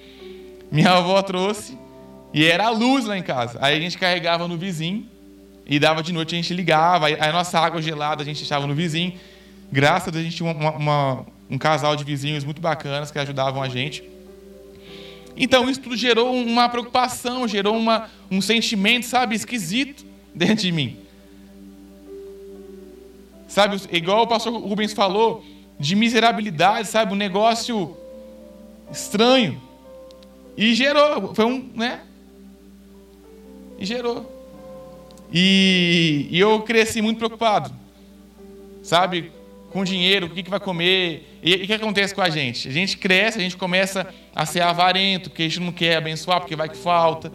Minha 0.70 0.92
avó 0.92 1.20
trouxe 1.22 1.76
e 2.32 2.44
era 2.44 2.66
a 2.66 2.70
luz 2.70 3.04
lá 3.04 3.18
em 3.18 3.22
casa. 3.22 3.58
Aí 3.60 3.76
a 3.76 3.80
gente 3.80 3.98
carregava 3.98 4.46
no 4.46 4.56
vizinho 4.56 5.08
e 5.66 5.80
dava 5.80 6.00
de 6.00 6.12
noite, 6.12 6.36
a 6.36 6.36
gente 6.36 6.54
ligava. 6.54 7.06
Aí 7.06 7.16
a 7.18 7.32
nossa 7.32 7.58
água 7.58 7.82
gelada 7.82 8.22
a 8.22 8.24
gente 8.24 8.36
deixava 8.36 8.64
no 8.64 8.76
vizinho. 8.76 9.14
Graças 9.72 10.06
a 10.06 10.10
Deus 10.12 10.20
a 10.20 10.24
gente 10.24 10.36
tinha 10.36 10.52
uma, 10.52 10.70
uma, 10.70 11.26
um 11.50 11.58
casal 11.58 11.96
de 11.96 12.04
vizinhos 12.04 12.44
muito 12.44 12.60
bacanas 12.60 13.10
que 13.10 13.18
ajudavam 13.18 13.60
a 13.60 13.68
gente. 13.68 14.04
Então 15.36 15.68
isso 15.68 15.80
tudo 15.80 15.96
gerou 15.96 16.32
uma 16.32 16.68
preocupação, 16.68 17.46
gerou 17.48 17.76
uma, 17.76 18.08
um 18.30 18.40
sentimento, 18.40 19.06
sabe, 19.06 19.34
esquisito 19.34 20.04
dentro 20.34 20.56
de 20.56 20.72
mim. 20.72 20.96
Sabe, 23.48 23.80
igual 23.92 24.22
o 24.22 24.26
pastor 24.26 24.52
Rubens 24.52 24.92
falou, 24.92 25.44
de 25.78 25.94
miserabilidade, 25.94 26.88
sabe, 26.88 27.12
um 27.12 27.16
negócio 27.16 27.96
estranho. 28.90 29.60
E 30.56 30.74
gerou, 30.74 31.34
foi 31.34 31.44
um, 31.44 31.70
né? 31.74 32.00
E 33.78 33.84
gerou. 33.84 34.30
E, 35.32 36.28
e 36.30 36.38
eu 36.38 36.62
cresci 36.62 37.02
muito 37.02 37.18
preocupado, 37.18 37.72
sabe, 38.82 39.32
com 39.74 39.82
dinheiro, 39.82 40.26
o 40.26 40.30
que, 40.30 40.40
que 40.40 40.48
vai 40.48 40.60
comer. 40.60 41.40
E, 41.42 41.52
o 41.56 41.66
que 41.66 41.72
acontece 41.72 42.14
com 42.14 42.22
a 42.22 42.30
gente? 42.30 42.68
A 42.68 42.70
gente 42.70 42.96
cresce, 42.96 43.40
a 43.40 43.42
gente 43.42 43.56
começa 43.56 44.06
a 44.32 44.46
ser 44.46 44.60
avarento, 44.60 45.30
porque 45.30 45.42
a 45.42 45.48
gente 45.48 45.58
não 45.58 45.72
quer 45.72 45.96
abençoar, 45.96 46.38
porque 46.38 46.54
vai 46.54 46.68
que 46.68 46.76
falta. 46.76 47.32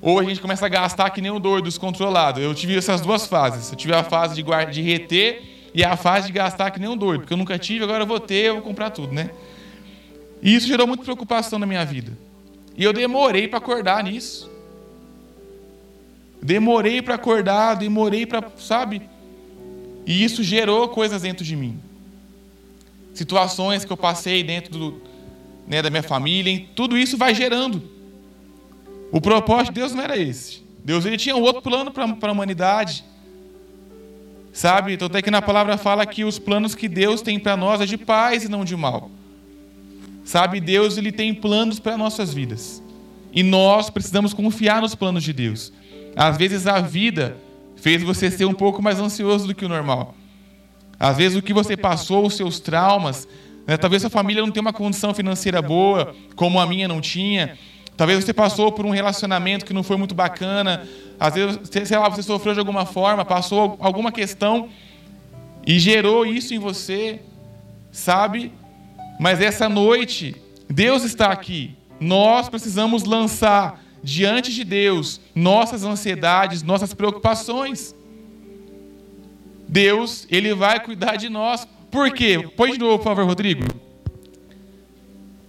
Ou 0.00 0.20
a 0.20 0.22
gente 0.22 0.40
começa 0.40 0.64
a 0.64 0.68
gastar 0.68 1.10
que 1.10 1.20
nem 1.20 1.32
o 1.32 1.40
doido, 1.40 1.64
descontrolado. 1.64 2.40
Eu 2.40 2.54
tive 2.54 2.78
essas 2.78 3.00
duas 3.00 3.26
fases. 3.26 3.72
Eu 3.72 3.76
tive 3.76 3.92
a 3.92 4.04
fase 4.04 4.36
de, 4.36 4.42
guarda, 4.42 4.70
de 4.70 4.82
reter 4.82 5.42
e 5.74 5.82
a 5.82 5.96
fase 5.96 6.28
de 6.28 6.32
gastar 6.32 6.70
que 6.70 6.78
nem 6.78 6.88
um 6.88 6.96
doido. 6.96 7.22
Porque 7.22 7.32
eu 7.32 7.38
nunca 7.38 7.58
tive, 7.58 7.82
agora 7.82 8.04
eu 8.04 8.06
vou 8.06 8.20
ter, 8.20 8.44
eu 8.44 8.54
vou 8.54 8.62
comprar 8.62 8.90
tudo, 8.90 9.12
né? 9.12 9.30
E 10.40 10.54
isso 10.54 10.68
gerou 10.68 10.86
muita 10.86 11.02
preocupação 11.02 11.58
na 11.58 11.66
minha 11.66 11.84
vida. 11.84 12.16
E 12.76 12.84
eu 12.84 12.92
demorei 12.92 13.48
para 13.48 13.58
acordar 13.58 14.04
nisso. 14.04 14.48
Demorei 16.40 17.02
para 17.02 17.16
acordar, 17.16 17.74
demorei 17.74 18.24
para, 18.26 18.44
sabe? 18.58 19.02
E 20.06 20.22
isso 20.24 20.42
gerou 20.42 20.88
coisas 20.88 21.22
dentro 21.22 21.44
de 21.44 21.56
mim. 21.56 21.78
situações 23.14 23.84
que 23.84 23.92
eu 23.92 23.96
passei 23.96 24.42
dentro 24.42 24.76
do, 24.76 25.02
né, 25.68 25.80
da 25.80 25.88
minha 25.88 26.02
família, 26.02 26.66
tudo 26.74 26.98
isso 26.98 27.16
vai 27.16 27.32
gerando. 27.32 27.82
O 29.12 29.20
propósito 29.20 29.72
de 29.72 29.80
Deus 29.80 29.94
não 29.94 30.02
era 30.02 30.16
esse. 30.16 30.64
Deus 30.84 31.06
ele 31.06 31.16
tinha 31.16 31.36
um 31.36 31.40
outro 31.40 31.62
plano 31.62 31.92
para 31.92 32.04
a 32.04 32.32
humanidade. 32.32 33.04
Sabe? 34.52 34.92
Então 34.94 35.06
até 35.06 35.22
que 35.22 35.30
na 35.30 35.40
palavra 35.40 35.78
fala 35.78 36.04
que 36.04 36.24
os 36.24 36.38
planos 36.38 36.74
que 36.74 36.88
Deus 36.88 37.22
tem 37.22 37.38
para 37.38 37.56
nós 37.56 37.80
é 37.80 37.86
de 37.86 37.96
paz 37.96 38.44
e 38.44 38.48
não 38.48 38.64
de 38.64 38.76
mal. 38.76 39.10
Sabe? 40.24 40.60
Deus 40.60 40.98
ele 40.98 41.12
tem 41.12 41.32
planos 41.32 41.78
para 41.78 41.96
nossas 41.96 42.34
vidas. 42.34 42.82
E 43.32 43.42
nós 43.42 43.90
precisamos 43.90 44.34
confiar 44.34 44.80
nos 44.80 44.94
planos 44.94 45.22
de 45.22 45.32
Deus. 45.32 45.72
Às 46.16 46.36
vezes 46.36 46.66
a 46.66 46.80
vida 46.80 47.36
fez 47.84 48.02
você 48.02 48.30
ser 48.30 48.46
um 48.46 48.54
pouco 48.54 48.82
mais 48.82 48.98
ansioso 48.98 49.46
do 49.46 49.54
que 49.54 49.62
o 49.62 49.68
normal. 49.68 50.14
Às 50.98 51.18
vezes 51.18 51.36
o 51.36 51.42
que 51.42 51.52
você 51.52 51.76
passou, 51.76 52.24
os 52.24 52.34
seus 52.34 52.58
traumas, 52.58 53.28
né? 53.66 53.76
talvez 53.76 54.00
sua 54.00 54.10
família 54.10 54.42
não 54.42 54.50
tenha 54.50 54.62
uma 54.62 54.72
condição 54.72 55.12
financeira 55.12 55.60
boa, 55.60 56.14
como 56.34 56.58
a 56.58 56.66
minha 56.66 56.88
não 56.88 56.98
tinha. 56.98 57.58
Talvez 57.94 58.24
você 58.24 58.32
passou 58.32 58.72
por 58.72 58.86
um 58.86 58.90
relacionamento 58.90 59.66
que 59.66 59.74
não 59.74 59.82
foi 59.82 59.98
muito 59.98 60.14
bacana. 60.14 60.88
Às 61.20 61.34
vezes, 61.34 61.60
sei 61.86 61.98
lá, 61.98 62.08
você 62.08 62.22
sofreu 62.22 62.54
de 62.54 62.58
alguma 62.58 62.86
forma, 62.86 63.22
passou 63.22 63.76
alguma 63.78 64.10
questão 64.10 64.70
e 65.66 65.78
gerou 65.78 66.24
isso 66.24 66.54
em 66.54 66.58
você, 66.58 67.20
sabe? 67.92 68.50
Mas 69.20 69.42
essa 69.42 69.68
noite, 69.68 70.34
Deus 70.70 71.04
está 71.04 71.26
aqui. 71.26 71.76
Nós 72.00 72.48
precisamos 72.48 73.04
lançar 73.04 73.83
diante 74.04 74.52
de 74.52 74.62
Deus 74.62 75.18
nossas 75.34 75.82
ansiedades, 75.82 76.62
nossas 76.62 76.92
preocupações. 76.92 77.94
Deus, 79.66 80.26
Ele 80.30 80.54
vai 80.54 80.78
cuidar 80.78 81.16
de 81.16 81.30
nós. 81.30 81.66
Por 81.90 82.12
quê? 82.12 82.46
Põe 82.54 82.72
de 82.72 82.78
novo, 82.78 82.98
por 82.98 83.04
favor, 83.04 83.24
Rodrigo. 83.24 83.64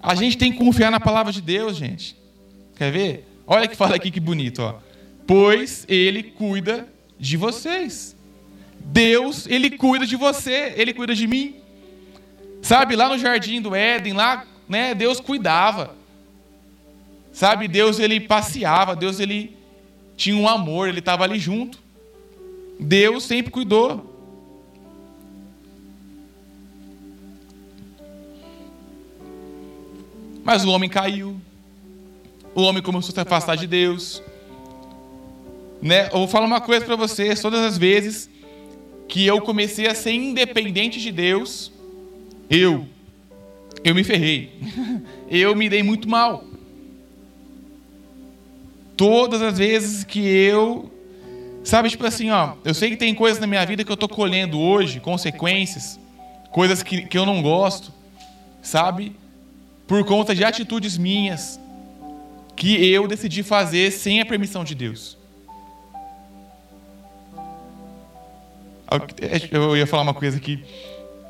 A 0.01 0.15
gente 0.15 0.37
tem 0.37 0.51
que 0.51 0.57
confiar 0.57 0.89
na 0.89 0.99
palavra 0.99 1.33
de 1.33 1.41
Deus, 1.41 1.75
gente. 1.75 2.15
Quer 2.77 2.91
ver? 2.91 3.27
Olha 3.45 3.67
que 3.67 3.75
fala 3.75 3.95
aqui 3.95 4.09
que 4.09 4.19
bonito, 4.19 4.61
ó. 4.61 4.75
Pois 5.27 5.85
Ele 5.89 6.23
cuida 6.23 6.87
de 7.19 7.35
vocês. 7.35 8.15
Deus, 8.79 9.45
Ele 9.47 9.71
cuida 9.71 10.05
de 10.05 10.15
você, 10.15 10.73
Ele 10.77 10.93
cuida 10.93 11.13
de 11.13 11.27
mim. 11.27 11.55
Sabe, 12.61 12.95
lá 12.95 13.09
no 13.09 13.17
jardim 13.17 13.61
do 13.61 13.75
Éden, 13.75 14.13
lá, 14.13 14.45
né, 14.67 14.95
Deus 14.95 15.19
cuidava. 15.19 15.95
Sabe, 17.35 17.67
Deus 17.67 17.99
ele 17.99 18.21
passeava, 18.21 18.95
Deus 18.95 19.19
ele 19.19 19.57
tinha 20.15 20.37
um 20.37 20.47
amor, 20.47 20.87
ele 20.87 20.99
estava 20.99 21.25
ali 21.25 21.37
junto. 21.37 21.77
Deus 22.79 23.25
sempre 23.25 23.51
cuidou. 23.51 24.09
Mas 30.45 30.63
o 30.63 30.69
homem 30.69 30.89
caiu. 30.89 31.35
O 32.55 32.61
homem 32.61 32.81
começou 32.81 33.11
a 33.11 33.15
se 33.15 33.19
afastar 33.19 33.57
de 33.57 33.67
Deus. 33.67 34.23
Né? 35.81 36.05
Eu 36.05 36.19
vou 36.19 36.29
falar 36.29 36.45
uma 36.45 36.61
coisa 36.61 36.85
para 36.85 36.95
vocês: 36.95 37.41
todas 37.41 37.59
as 37.59 37.77
vezes 37.77 38.29
que 39.09 39.25
eu 39.25 39.41
comecei 39.41 39.87
a 39.87 39.93
ser 39.93 40.13
independente 40.13 41.01
de 41.01 41.11
Deus, 41.11 41.69
eu, 42.49 42.87
eu 43.83 43.93
me 43.93 44.05
ferrei. 44.05 44.53
Eu 45.29 45.53
me 45.55 45.67
dei 45.67 45.81
muito 45.81 46.07
mal. 46.07 46.54
Todas 48.97 49.41
as 49.41 49.57
vezes 49.57 50.03
que 50.03 50.19
eu, 50.19 50.91
sabe, 51.63 51.89
tipo 51.89 52.05
assim, 52.05 52.29
ó, 52.31 52.53
eu 52.63 52.73
sei 52.73 52.91
que 52.91 52.95
tem 52.95 53.13
coisas 53.13 53.39
na 53.39 53.47
minha 53.47 53.65
vida 53.65 53.83
que 53.83 53.91
eu 53.91 53.97
tô 53.97 54.07
colhendo 54.07 54.59
hoje, 54.59 54.99
consequências, 54.99 55.99
coisas 56.51 56.81
que, 56.81 57.01
que 57.01 57.17
eu 57.17 57.25
não 57.25 57.41
gosto, 57.41 57.91
sabe, 58.61 59.15
por 59.85 60.03
conta 60.05 60.33
de 60.33 60.43
atitudes 60.43 60.97
minhas 60.97 61.59
que 62.55 62.89
eu 62.89 63.07
decidi 63.07 63.43
fazer 63.43 63.91
sem 63.91 64.21
a 64.21 64.25
permissão 64.25 64.63
de 64.63 64.73
Deus. 64.73 65.17
Eu 69.51 69.75
ia 69.75 69.85
falar 69.85 70.03
uma 70.03 70.13
coisa 70.13 70.37
aqui. 70.37 70.63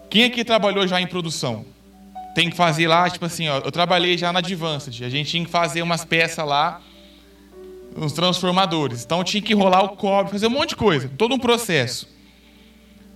Quem 0.10 0.25
aqui 0.25 0.43
trabalhou 0.43 0.88
já 0.88 1.01
em 1.01 1.08
produção? 1.08 1.65
Tem 2.36 2.49
que 2.49 2.56
fazer 2.56 2.88
lá, 2.88 3.10
tipo 3.10 3.25
assim, 3.25 3.47
ó, 3.47 3.60
eu 3.60 3.71
trabalhei 3.71 4.17
já 4.17 4.32
na 4.32 4.39
Advanced. 4.39 5.04
A 5.04 5.10
gente 5.10 5.32
tinha 5.32 5.43
que 5.43 5.49
fazer 5.49 5.82
umas 5.82 6.06
peças 6.06 6.45
lá, 6.45 6.82
uns 7.95 8.13
transformadores. 8.13 9.03
Então 9.03 9.23
tinha 9.23 9.41
que 9.41 9.53
rolar 9.53 9.84
o 9.84 9.89
cobre, 9.89 10.31
fazer 10.31 10.47
um 10.47 10.51
monte 10.51 10.69
de 10.69 10.75
coisa, 10.75 11.10
todo 11.17 11.34
um 11.34 11.39
processo. 11.39 12.13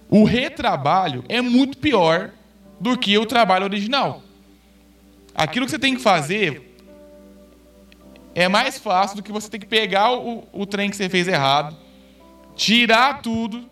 O 0.10 0.24
retrabalho 0.24 1.24
é 1.28 1.42
muito 1.42 1.78
pior 1.78 2.32
do 2.80 2.98
que 2.98 3.18
o 3.18 3.26
trabalho 3.26 3.66
original. 3.66 4.24
Aquilo 5.36 5.66
que 5.66 5.72
você 5.72 5.80
tem 5.80 5.96
que 5.96 6.02
fazer 6.02 6.66
é 8.34 8.48
mais 8.48 8.80
fácil 8.80 9.18
do 9.18 9.24
que 9.24 9.32
você 9.32 9.50
ter 9.50 9.60
que 9.60 9.66
pegar 9.66 10.14
o, 10.14 10.48
o 10.52 10.66
trem 10.66 10.90
que 10.90 10.96
você 10.96 11.10
fez 11.10 11.28
errado, 11.28 11.76
tirar 12.56 13.22
tudo, 13.22 13.70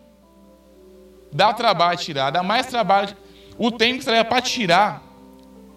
dá 1.32 1.52
trabalho 1.52 1.98
tirar, 1.98 2.30
dá 2.30 2.42
mais 2.42 2.66
trabalho. 2.66 3.16
O 3.56 3.70
tempo 3.70 3.98
que 3.98 4.04
você 4.04 4.10
leva 4.10 4.28
para 4.28 4.40
tirar 4.40 5.02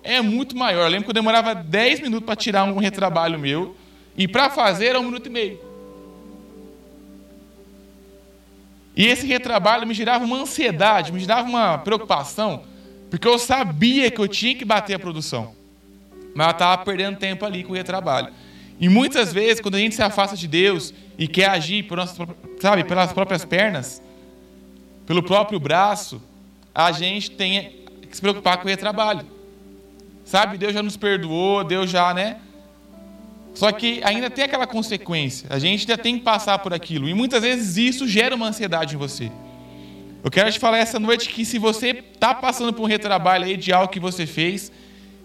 é 0.04 0.22
muito 0.22 0.56
maior. 0.56 0.84
Eu 0.84 0.90
lembro 0.90 1.06
que 1.06 1.10
eu 1.10 1.16
demorava 1.16 1.56
10 1.56 2.02
minutos 2.02 2.26
para 2.26 2.36
tirar 2.36 2.64
um 2.66 2.78
retrabalho 2.78 3.40
meu, 3.40 3.76
e 4.18 4.28
para 4.28 4.50
fazer 4.50 4.88
era 4.88 5.00
um 5.00 5.04
minuto 5.04 5.28
e 5.28 5.30
meio. 5.30 5.60
E 8.96 9.06
esse 9.06 9.26
retrabalho 9.26 9.88
me 9.88 9.94
gerava 9.94 10.26
uma 10.26 10.38
ansiedade, 10.38 11.12
me 11.12 11.20
gerava 11.20 11.48
uma 11.48 11.78
preocupação, 11.78 12.64
porque 13.10 13.28
eu 13.28 13.40
sabia 13.40 14.12
que 14.12 14.20
eu 14.20 14.28
tinha 14.28 14.56
que 14.56 14.66
bater 14.66 14.94
a 14.96 15.00
produção. 15.00 15.56
Mas 16.36 16.48
eu 16.48 16.52
estava 16.52 16.84
perdendo 16.84 17.18
tempo 17.18 17.46
ali 17.46 17.64
com 17.64 17.74
o 17.74 17.76
retrabalho. 17.76 18.34
E 18.80 18.90
muitas 18.90 19.32
vezes, 19.32 19.62
quando 19.62 19.76
a 19.76 19.80
gente 19.80 19.96
se 19.96 20.02
afasta 20.02 20.36
de 20.36 20.48
Deus 20.48 20.94
e 21.18 21.28
quer 21.28 21.50
agir 21.50 21.84
por 21.84 21.98
nossas, 21.98 22.18
sabe, 22.60 22.84
pelas 22.84 23.14
próprias 23.14 23.46
pernas, 23.46 24.02
pelo 25.06 25.22
próprio 25.22 25.60
braço, 25.60 26.22
a 26.74 26.92
gente 26.92 27.32
tem 27.32 27.86
que 28.02 28.16
se 28.16 28.22
preocupar 28.22 28.58
com 28.58 28.66
o 28.66 28.70
retrabalho. 28.70 29.26
Sabe, 30.26 30.58
Deus 30.58 30.74
já 30.74 30.82
nos 30.82 30.98
perdoou, 30.98 31.64
Deus 31.64 31.90
já, 31.90 32.14
né? 32.14 32.40
Só 33.54 33.72
que 33.72 34.02
ainda 34.04 34.30
tem 34.30 34.46
aquela 34.46 34.66
consequência. 34.66 35.48
A 35.50 35.60
gente 35.60 35.82
ainda 35.82 36.02
tem 36.02 36.18
que 36.18 36.24
passar 36.24 36.60
por 36.60 36.74
aquilo. 36.74 37.10
E 37.10 37.14
muitas 37.14 37.42
vezes 37.42 37.78
isso 37.78 38.08
gera 38.08 38.36
uma 38.36 38.48
ansiedade 38.48 38.96
em 38.96 38.98
você. 38.98 39.32
Eu 40.24 40.30
quero 40.30 40.52
te 40.52 40.60
falar 40.60 40.78
essa 40.78 41.00
noite 41.00 41.30
que 41.30 41.44
se 41.44 41.58
você 41.58 42.04
está 42.14 42.34
passando 42.34 42.72
por 42.72 42.84
um 42.84 42.88
retrabalho 42.88 43.46
aí 43.46 43.58
de 43.58 43.74
algo 43.74 43.92
que 43.92 44.00
você 44.00 44.26
fez, 44.26 44.72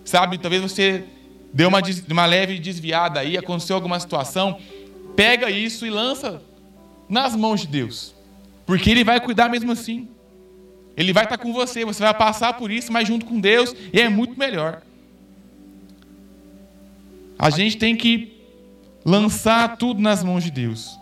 sabe, 0.04 0.38
talvez 0.38 0.62
você 0.62 1.04
deu 1.52 1.68
uma, 1.68 1.80
uma 2.10 2.26
leve 2.26 2.58
desviada 2.58 3.20
aí, 3.20 3.36
aconteceu 3.36 3.76
alguma 3.76 4.00
situação, 4.00 4.58
pega 5.14 5.50
isso 5.50 5.86
e 5.86 5.90
lança 5.90 6.42
nas 7.08 7.36
mãos 7.36 7.60
de 7.60 7.66
Deus. 7.66 8.14
Porque 8.64 8.90
Ele 8.90 9.04
vai 9.04 9.20
cuidar 9.20 9.48
mesmo 9.48 9.70
assim. 9.72 10.08
Ele 10.96 11.12
vai 11.12 11.24
estar 11.24 11.36
com 11.36 11.52
você, 11.52 11.84
você 11.84 12.02
vai 12.02 12.14
passar 12.14 12.54
por 12.54 12.70
isso, 12.70 12.90
mas 12.90 13.06
junto 13.06 13.26
com 13.26 13.38
Deus, 13.38 13.74
e 13.92 14.00
é 14.00 14.08
muito 14.08 14.38
melhor. 14.38 14.82
A 17.38 17.50
gente 17.50 17.76
tem 17.76 17.96
que 17.96 18.36
lançar 19.04 19.76
tudo 19.76 20.00
nas 20.00 20.24
mãos 20.24 20.42
de 20.42 20.50
Deus. 20.50 20.98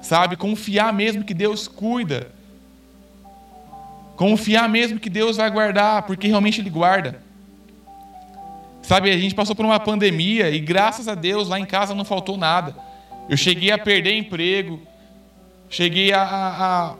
Sabe? 0.00 0.36
Confiar 0.36 0.92
mesmo 0.92 1.24
que 1.24 1.34
Deus 1.34 1.68
cuida. 1.68 2.32
Confiar 4.16 4.68
mesmo 4.68 4.98
que 4.98 5.10
Deus 5.10 5.36
vai 5.36 5.50
guardar, 5.50 6.02
porque 6.02 6.28
realmente 6.28 6.60
Ele 6.60 6.70
guarda. 6.70 7.20
Sabe, 8.82 9.10
a 9.10 9.16
gente 9.16 9.34
passou 9.34 9.54
por 9.54 9.64
uma 9.64 9.78
pandemia 9.78 10.50
e 10.50 10.58
graças 10.58 11.06
a 11.06 11.14
Deus 11.14 11.48
lá 11.48 11.58
em 11.58 11.64
casa 11.64 11.94
não 11.94 12.04
faltou 12.04 12.36
nada. 12.36 12.74
Eu 13.28 13.36
cheguei 13.36 13.70
a 13.70 13.78
perder 13.78 14.16
emprego, 14.16 14.80
cheguei 15.70 16.12
a, 16.12 16.22
a, 16.22 16.94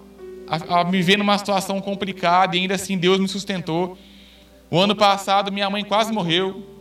a, 0.48 0.80
a, 0.80 0.84
me 0.84 1.02
ver 1.02 1.18
numa 1.18 1.36
situação 1.36 1.80
complicada 1.80 2.56
e 2.56 2.60
ainda 2.60 2.76
assim 2.76 2.96
Deus 2.96 3.18
me 3.18 3.26
sustentou. 3.26 3.98
O 4.70 4.78
ano 4.78 4.94
passado 4.94 5.52
minha 5.52 5.68
mãe 5.68 5.84
quase 5.84 6.12
morreu. 6.12 6.71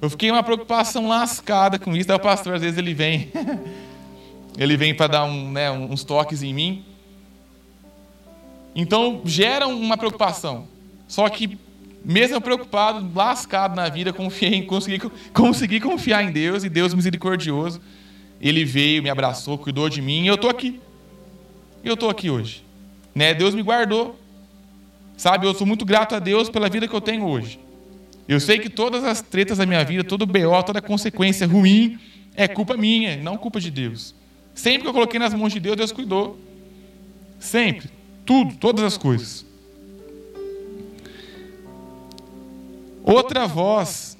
Eu 0.00 0.08
fiquei 0.08 0.30
uma 0.30 0.42
preocupação 0.42 1.08
lascada 1.08 1.78
com 1.78 1.96
isso. 1.96 2.06
Daí 2.06 2.16
o 2.16 2.20
pastor 2.20 2.54
às 2.54 2.62
vezes 2.62 2.78
ele 2.78 2.94
vem, 2.94 3.32
ele 4.56 4.76
vem 4.76 4.94
para 4.94 5.08
dar 5.08 5.24
um, 5.24 5.50
né, 5.50 5.70
uns 5.70 6.04
toques 6.04 6.42
em 6.42 6.54
mim. 6.54 6.84
Então 8.74 9.22
gera 9.24 9.66
uma 9.66 9.96
preocupação. 9.96 10.68
Só 11.08 11.28
que 11.28 11.58
mesmo 12.04 12.40
preocupado, 12.40 13.10
lascado 13.12 13.74
na 13.74 13.88
vida, 13.88 14.12
confiei 14.12 14.62
consegui, 14.62 15.10
consegui 15.32 15.80
confiar 15.80 16.22
em 16.22 16.30
Deus 16.30 16.62
e 16.62 16.68
Deus 16.68 16.94
misericordioso. 16.94 17.80
Ele 18.40 18.64
veio, 18.64 19.02
me 19.02 19.10
abraçou, 19.10 19.58
cuidou 19.58 19.88
de 19.88 20.00
mim 20.00 20.22
e 20.22 20.26
eu 20.28 20.36
estou 20.36 20.48
aqui. 20.48 20.80
Eu 21.82 21.94
estou 21.94 22.08
aqui 22.08 22.30
hoje. 22.30 22.64
Né? 23.12 23.34
Deus 23.34 23.52
me 23.52 23.62
guardou. 23.62 24.16
Sabe, 25.16 25.44
eu 25.44 25.54
sou 25.54 25.66
muito 25.66 25.84
grato 25.84 26.14
a 26.14 26.20
Deus 26.20 26.48
pela 26.48 26.68
vida 26.68 26.86
que 26.86 26.94
eu 26.94 27.00
tenho 27.00 27.26
hoje. 27.26 27.58
Eu 28.28 28.38
sei 28.38 28.58
que 28.58 28.68
todas 28.68 29.02
as 29.04 29.22
tretas 29.22 29.56
da 29.56 29.64
minha 29.64 29.82
vida, 29.82 30.04
todo 30.04 30.26
BO, 30.26 30.62
toda 30.64 30.82
consequência 30.82 31.46
ruim 31.46 31.98
é 32.36 32.46
culpa 32.46 32.76
minha, 32.76 33.16
não 33.16 33.38
culpa 33.38 33.58
de 33.58 33.70
Deus. 33.70 34.14
Sempre 34.54 34.82
que 34.82 34.88
eu 34.88 34.92
coloquei 34.92 35.18
nas 35.18 35.32
mãos 35.32 35.50
de 35.50 35.58
Deus, 35.58 35.76
Deus 35.76 35.92
cuidou. 35.92 36.38
Sempre. 37.40 37.88
Tudo, 38.26 38.54
todas 38.56 38.84
as 38.84 38.98
coisas. 38.98 39.46
Outra 43.02 43.46
voz 43.46 44.18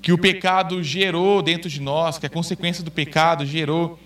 que 0.00 0.12
o 0.12 0.18
pecado 0.18 0.82
gerou 0.82 1.42
dentro 1.42 1.68
de 1.68 1.80
nós, 1.80 2.16
que 2.16 2.26
a 2.26 2.30
consequência 2.30 2.84
do 2.84 2.90
pecado 2.90 3.44
gerou, 3.44 3.98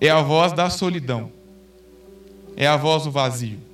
é 0.00 0.08
a 0.08 0.22
voz 0.22 0.52
da 0.52 0.70
solidão. 0.70 1.32
É 2.56 2.66
a 2.66 2.76
voz 2.76 3.04
do 3.04 3.10
vazio. 3.10 3.71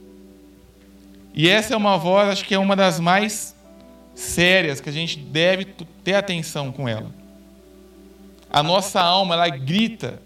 E 1.38 1.48
essa 1.48 1.72
é 1.72 1.76
uma 1.76 1.96
voz, 1.96 2.28
acho 2.30 2.44
que 2.44 2.52
é 2.52 2.58
uma 2.58 2.74
das 2.74 2.98
mais 2.98 3.54
sérias 4.12 4.80
que 4.80 4.88
a 4.88 4.92
gente 4.92 5.16
deve 5.16 5.66
ter 6.02 6.14
atenção 6.14 6.72
com 6.72 6.88
ela. 6.88 7.14
A 8.50 8.60
nossa 8.60 9.00
alma, 9.00 9.36
ela 9.36 9.48
grita 9.48 10.20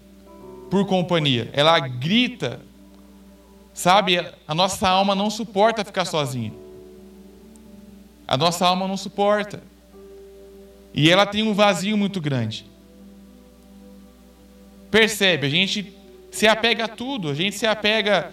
por 0.71 0.87
companhia. 0.87 1.51
Ela 1.53 1.77
grita, 1.77 2.59
sabe? 3.75 4.27
A 4.47 4.55
nossa 4.55 4.89
alma 4.89 5.13
não 5.13 5.29
suporta 5.29 5.85
ficar 5.85 6.05
sozinha. 6.05 6.51
A 8.27 8.35
nossa 8.35 8.65
alma 8.65 8.87
não 8.87 8.97
suporta. 8.97 9.61
E 10.95 11.11
ela 11.11 11.27
tem 11.27 11.43
um 11.43 11.53
vazio 11.53 11.95
muito 11.95 12.19
grande. 12.19 12.65
Percebe? 14.89 15.45
A 15.45 15.49
gente 15.51 15.93
se 16.31 16.47
apega 16.47 16.85
a 16.85 16.87
tudo, 16.87 17.29
a 17.29 17.35
gente 17.35 17.55
se 17.55 17.67
apega 17.67 18.31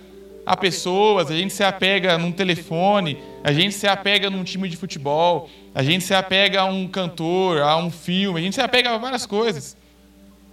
a 0.51 0.57
pessoas, 0.57 1.31
a 1.31 1.37
gente 1.37 1.53
se 1.53 1.63
apega 1.63 2.19
num 2.19 2.33
telefone, 2.33 3.17
a 3.45 3.53
gente 3.53 3.73
se 3.73 3.87
apega 3.87 4.29
num 4.29 4.43
time 4.43 4.69
de 4.69 4.77
futebol, 4.77 5.49
a 5.73 5.81
gente 5.81 6.03
se 6.03 6.13
apega 6.13 6.63
a 6.63 6.65
um 6.65 6.89
cantor, 6.89 7.63
a 7.63 7.77
um 7.77 7.89
filme, 7.89 8.41
a 8.41 8.43
gente 8.43 8.55
se 8.55 8.61
apega 8.61 8.91
a 8.91 8.99
várias 8.99 9.25
coisas. 9.25 9.77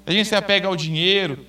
A 0.06 0.12
gente 0.12 0.30
se 0.30 0.36
apega 0.36 0.68
ao 0.68 0.76
dinheiro, 0.76 1.44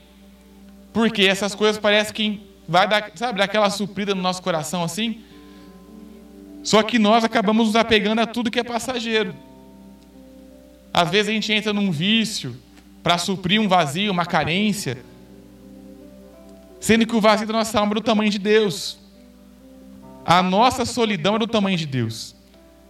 porque 0.94 1.24
essas 1.24 1.54
coisas 1.54 1.76
parecem 1.76 2.14
que 2.14 2.40
vai 2.66 2.88
dar, 2.88 3.12
sabe, 3.16 3.38
daquela 3.38 3.68
suprida 3.68 4.14
no 4.14 4.22
nosso 4.22 4.40
coração 4.40 4.82
assim. 4.82 5.20
Só 6.64 6.82
que 6.82 6.98
nós 6.98 7.24
acabamos 7.24 7.66
nos 7.66 7.76
apegando 7.76 8.22
a 8.22 8.26
tudo 8.26 8.50
que 8.50 8.60
é 8.60 8.64
passageiro. 8.64 9.34
Às 10.90 11.10
vezes 11.10 11.28
a 11.28 11.32
gente 11.32 11.52
entra 11.52 11.74
num 11.74 11.90
vício 11.90 12.56
para 13.02 13.18
suprir 13.18 13.60
um 13.60 13.68
vazio, 13.68 14.10
uma 14.10 14.24
carência, 14.24 15.04
sendo 16.80 17.06
que 17.06 17.16
o 17.16 17.20
vazio 17.20 17.46
da 17.46 17.52
nossa 17.52 17.78
alma 17.78 17.92
é 17.92 17.94
do 17.94 18.00
tamanho 18.00 18.30
de 18.30 18.38
Deus. 18.38 18.98
A 20.24 20.42
nossa 20.42 20.84
solidão 20.84 21.36
é 21.36 21.38
do 21.38 21.46
tamanho 21.46 21.76
de 21.76 21.86
Deus. 21.86 22.34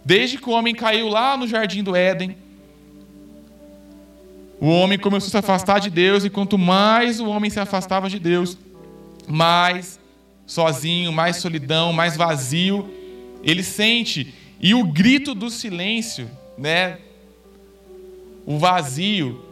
Desde 0.03 0.37
que 0.37 0.49
o 0.49 0.53
homem 0.53 0.75
caiu 0.75 1.07
lá 1.07 1.37
no 1.37 1.47
jardim 1.47 1.83
do 1.83 1.95
Éden, 1.95 2.37
o 4.59 4.67
homem 4.67 4.99
começou 4.99 5.27
a 5.27 5.31
se 5.31 5.37
afastar 5.37 5.79
de 5.79 5.89
Deus, 5.89 6.25
e 6.25 6.29
quanto 6.29 6.57
mais 6.57 7.19
o 7.19 7.27
homem 7.27 7.49
se 7.49 7.59
afastava 7.59 8.09
de 8.09 8.19
Deus, 8.19 8.57
mais 9.27 9.99
sozinho, 10.45 11.11
mais 11.11 11.37
solidão, 11.37 11.93
mais 11.93 12.17
vazio 12.17 12.99
ele 13.43 13.63
sente. 13.63 14.33
E 14.59 14.73
o 14.73 14.85
grito 14.85 15.33
do 15.33 15.49
silêncio, 15.49 16.29
né? 16.57 16.97
O 18.45 18.57
vazio, 18.57 19.43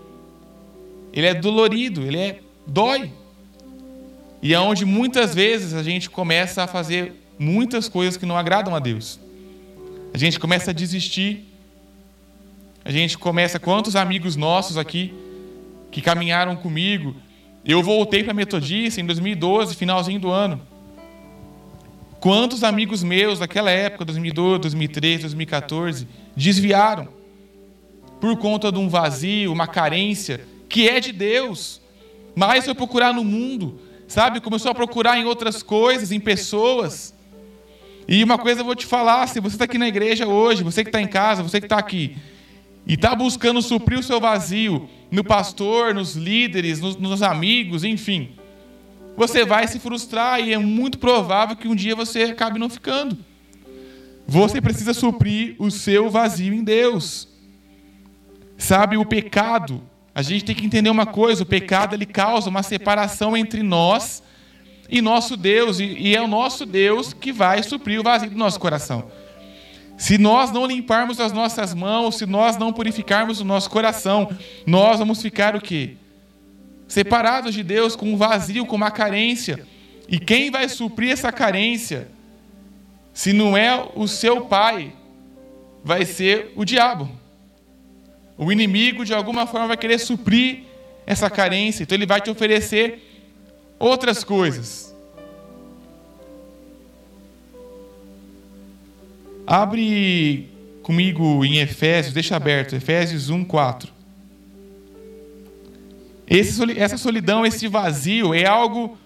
ele 1.14 1.28
é 1.28 1.34
dolorido, 1.34 2.02
ele 2.02 2.18
é 2.18 2.40
dói. 2.66 3.12
E 4.42 4.54
é 4.54 4.60
onde 4.60 4.86
muitas 4.86 5.34
vezes 5.34 5.74
a 5.74 5.84
gente 5.84 6.10
começa 6.10 6.64
a 6.64 6.68
fazer 6.68 7.14
muitas 7.40 7.90
coisas 7.90 8.18
que 8.18 8.26
não 8.26 8.38
agradam 8.38 8.76
a 8.76 8.80
Deus. 8.80 9.20
A 10.14 10.18
gente 10.18 10.40
começa 10.40 10.72
a 10.72 10.74
desistir 10.74 11.48
a 12.88 12.92
gente 12.92 13.18
começa, 13.18 13.60
quantos 13.60 13.98
amigos 13.98 14.38
nossos 14.38 14.78
aqui 14.78 15.14
que 15.92 16.02
caminharam 16.02 16.56
comigo. 16.56 17.18
Eu 17.66 17.84
voltei 17.84 18.24
para 18.24 18.32
a 18.32 18.34
Metodista 18.34 19.02
em 19.02 19.06
2012, 19.06 19.76
finalzinho 19.76 20.22
do 20.22 20.32
ano. 20.32 20.62
Quantos 22.22 22.64
amigos 22.64 23.04
meus 23.04 23.40
daquela 23.40 23.70
época, 23.70 24.06
2012, 24.06 24.62
2013, 24.62 25.22
2014, 25.24 26.08
desviaram 26.34 27.10
por 28.22 28.38
conta 28.38 28.72
de 28.72 28.80
um 28.80 28.88
vazio, 28.88 29.52
uma 29.52 29.68
carência 29.68 30.46
que 30.70 30.88
é 30.88 31.02
de 31.02 31.12
Deus, 31.12 31.82
mas 32.34 32.64
foi 32.64 32.74
procurar 32.74 33.14
no 33.14 33.26
mundo, 33.26 33.82
sabe? 34.08 34.40
Começou 34.40 34.72
a 34.72 34.76
procurar 34.76 35.18
em 35.18 35.26
outras 35.26 35.62
coisas, 35.62 36.12
em 36.12 36.20
pessoas. 36.20 37.14
E 38.08 38.24
uma 38.24 38.38
coisa 38.38 38.62
eu 38.62 38.66
vou 38.66 38.76
te 38.76 38.86
falar: 38.86 39.28
se 39.28 39.40
você 39.40 39.56
está 39.56 39.66
aqui 39.66 39.78
na 39.78 39.88
igreja 39.88 40.28
hoje, 40.28 40.64
você 40.64 40.84
que 40.84 40.90
está 40.90 41.02
em 41.02 41.08
casa, 41.08 41.44
você 41.44 41.60
que 41.60 41.66
está 41.66 41.78
aqui, 41.78 42.16
e 42.86 42.94
está 42.94 43.14
buscando 43.14 43.62
suprir 43.62 44.00
o 44.00 44.04
seu 44.04 44.20
vazio 44.20 44.90
no 45.12 45.24
pastor, 45.24 45.94
nos 45.94 46.16
líderes, 46.16 46.80
nos, 46.80 46.96
nos, 46.96 47.22
amigos, 47.22 47.84
enfim, 47.84 48.32
você 49.16 49.44
vai 49.44 49.68
se 49.68 49.80
frustrar 49.80 50.40
e 50.40 50.54
é 50.54 50.58
muito 50.58 50.98
provável 50.98 51.56
que 51.56 51.68
um 51.68 51.76
dia 51.76 51.96
você 51.96 52.24
acabe 52.24 52.58
não 52.58 52.70
ficando. 52.70 53.18
Você 54.26 54.62
precisa 54.62 54.94
suprir 54.94 55.56
o 55.58 55.72
seu 55.72 56.10
vazio 56.10 56.54
em 56.54 56.64
Deus. 56.64 57.28
Sabe, 58.58 58.98
o 58.98 59.06
pecado, 59.06 59.82
a 60.18 60.24
gente 60.24 60.46
tem 60.46 60.56
que 60.56 60.66
entender 60.66 60.90
uma 60.90 61.06
coisa: 61.06 61.44
o 61.44 61.46
pecado 61.46 61.94
ele 61.94 62.08
causa 62.08 62.50
uma 62.50 62.64
separação 62.64 63.38
entre 63.38 63.62
nós 63.62 64.24
e 64.90 65.00
nosso 65.00 65.38
Deus, 65.38 65.80
e, 65.80 66.16
é 66.16 66.20
o 66.20 66.28
nosso 66.28 66.66
Deus 66.66 67.14
que 67.14 67.32
vai 67.32 67.62
suprir 67.62 68.00
o 68.00 68.04
vazio 68.04 68.32
do 68.32 68.36
nosso 68.36 68.60
coração. 68.60 69.12
Se 69.96 70.18
nós 70.18 70.52
não 70.52 70.66
limparmos 70.66 71.20
as 71.20 71.32
nossas 71.32 71.72
mãos, 71.72 72.16
se 72.16 72.26
nós 72.26 72.58
não 72.58 72.74
purificarmos 72.74 73.40
o 73.42 73.46
nosso 73.46 73.70
coração, 73.70 74.28
nós 74.66 74.98
vamos 74.98 75.22
ficar 75.22 75.56
o 75.56 75.62
quê? 75.62 75.98
Separados 76.88 77.54
de 77.54 77.62
Deus, 77.62 77.96
com 77.96 78.12
um 78.12 78.18
vazio, 78.18 78.66
com 78.66 78.76
uma 78.76 78.90
carência. 78.90 79.68
E 80.08 80.18
quem 80.18 80.50
vai 80.50 80.68
suprir 80.68 81.12
essa 81.12 81.32
carência, 81.32 82.08
se 83.14 83.34
não 83.34 83.56
é 83.56 83.88
o 83.94 84.08
seu 84.08 84.46
pai, 84.46 84.94
vai 85.84 86.06
ser 86.06 86.54
o 86.56 86.66
diabo. 86.66 87.08
O 88.38 88.52
inimigo, 88.52 89.04
de 89.04 89.14
alguma 89.14 89.48
forma, 89.48 89.68
vai 89.68 89.78
querer 89.78 89.98
suprir 89.98 90.64
essa 91.06 91.30
carência. 91.30 91.84
Então, 91.84 91.96
ele 91.96 92.06
vai 92.06 92.22
te 92.22 92.30
oferecer 92.30 93.02
outras 93.80 94.24
coisas. 94.24 94.96
Abre 99.46 100.50
comigo 100.84 101.44
em 101.44 101.58
Efésios, 101.60 102.14
deixa 102.14 102.36
aberto, 102.36 102.76
Efésios 102.76 103.30
1, 103.30 103.44
4. 103.46 103.92
Esse, 106.28 106.62
essa 106.78 106.98
solidão, 106.98 107.46
esse 107.46 107.68
vazio 107.68 108.34
é 108.34 108.46
algo 108.46 108.98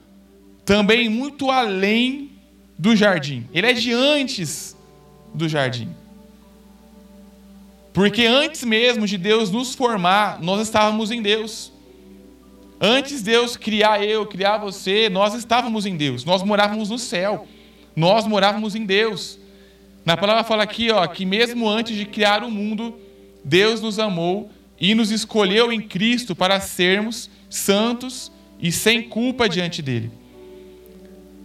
também 0.66 1.08
muito 1.08 1.52
além 1.52 2.32
do 2.78 2.96
jardim. 2.96 3.48
Ele 3.54 3.68
é 3.68 3.74
de 3.74 3.94
antes 3.94 4.76
do 5.34 5.48
jardim. 5.48 5.90
Porque 7.94 8.26
antes 8.26 8.64
mesmo 8.64 9.06
de 9.06 9.18
Deus 9.18 9.52
nos 9.52 9.76
formar, 9.76 10.42
nós 10.42 10.62
estávamos 10.62 11.12
em 11.12 11.22
Deus. 11.22 11.72
Antes 12.80 13.18
de 13.20 13.32
Deus 13.32 13.58
criar 13.58 14.04
eu, 14.04 14.26
criar 14.26 14.58
você, 14.58 15.10
nós 15.10 15.34
estávamos 15.34 15.86
em 15.86 15.96
Deus. 15.96 16.24
Nós 16.24 16.42
morávamos 16.42 16.90
no 16.90 16.98
céu. 16.98 17.48
Nós 17.96 18.26
morávamos 18.26 18.76
em 18.76 18.86
Deus. 18.86 19.38
Na 20.06 20.18
palavra 20.18 20.44
fala 20.44 20.64
aqui, 20.64 20.90
ó, 20.90 21.06
que 21.06 21.26
mesmo 21.26 21.70
antes 21.70 21.96
de 21.96 22.06
criar 22.06 22.44
o 22.44 22.50
mundo, 22.50 22.96
Deus 23.44 23.82
nos 23.82 24.00
amou 24.00 24.50
e 24.80 24.96
nos 24.96 25.12
escolheu 25.12 25.72
em 25.72 25.80
Cristo 25.80 26.36
para 26.36 26.60
sermos 26.60 27.30
santos 27.50 28.32
e 28.60 28.72
sem 28.72 29.04
culpa 29.04 29.48
diante 29.48 29.82
dele. 29.82 30.12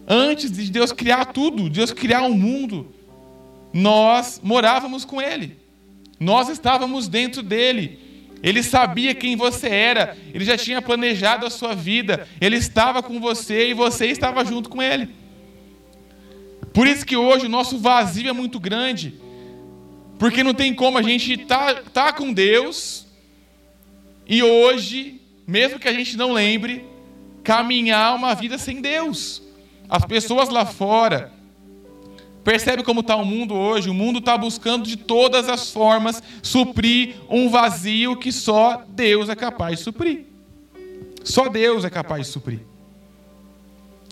Antes 0.09 0.51
de 0.53 0.71
Deus 0.71 0.93
criar 0.93 1.27
tudo, 1.27 1.69
Deus 1.69 1.93
criar 1.93 2.23
o 2.23 2.35
mundo, 2.35 2.95
nós 3.73 4.41
morávamos 4.43 5.05
com 5.05 5.21
ele. 5.21 5.66
Nós 6.19 6.49
estávamos 6.49 7.09
dentro 7.09 7.43
dele. 7.43 7.99
Ele 8.43 8.63
sabia 8.63 9.15
quem 9.15 9.35
você 9.35 9.69
era, 9.69 10.17
ele 10.33 10.45
já 10.45 10.57
tinha 10.57 10.83
planejado 10.83 11.47
a 11.47 11.51
sua 11.51 11.75
vida, 11.75 12.29
ele 12.41 12.57
estava 12.57 13.03
com 13.03 13.19
você 13.19 13.71
e 13.71 13.75
você 13.75 14.07
estava 14.07 14.45
junto 14.45 14.69
com 14.69 14.83
ele. 14.83 15.09
Por 16.73 16.87
isso 16.87 17.07
que 17.07 17.17
hoje 17.17 17.47
o 17.47 17.49
nosso 17.49 17.79
vazio 17.79 18.29
é 18.29 18.33
muito 18.33 18.61
grande. 18.61 19.15
Porque 20.19 20.45
não 20.45 20.55
tem 20.55 20.75
como 20.75 20.99
a 20.99 21.03
gente 21.03 21.33
estar 21.33 21.75
tá, 21.75 21.83
tá 21.93 22.13
com 22.13 22.33
Deus 22.33 23.07
e 24.27 24.43
hoje, 24.43 25.21
mesmo 25.47 25.79
que 25.79 25.89
a 25.89 25.93
gente 25.93 26.17
não 26.17 26.33
lembre, 26.33 26.85
caminhar 27.45 28.15
uma 28.15 28.35
vida 28.35 28.59
sem 28.59 28.81
Deus. 28.81 29.43
As 29.89 30.05
pessoas 30.05 30.49
lá 30.49 30.67
fora, 30.67 31.33
percebe 32.47 32.85
como 32.85 33.01
está 33.01 33.17
o 33.17 33.25
mundo 33.25 33.57
hoje? 33.57 33.91
O 33.91 33.95
mundo 33.95 34.21
está 34.21 34.39
buscando 34.39 34.87
de 34.87 34.97
todas 34.97 35.49
as 35.49 35.73
formas 35.73 36.23
suprir 36.41 37.17
um 37.29 37.51
vazio 37.51 38.17
que 38.17 38.31
só 38.31 38.85
Deus 38.89 39.29
é 39.29 39.35
capaz 39.35 39.79
de 39.79 39.85
suprir. 39.85 40.27
Só 41.25 41.49
Deus 41.49 41.85
é 41.85 41.91
capaz 41.91 42.25
de 42.25 42.33
suprir. 42.33 42.61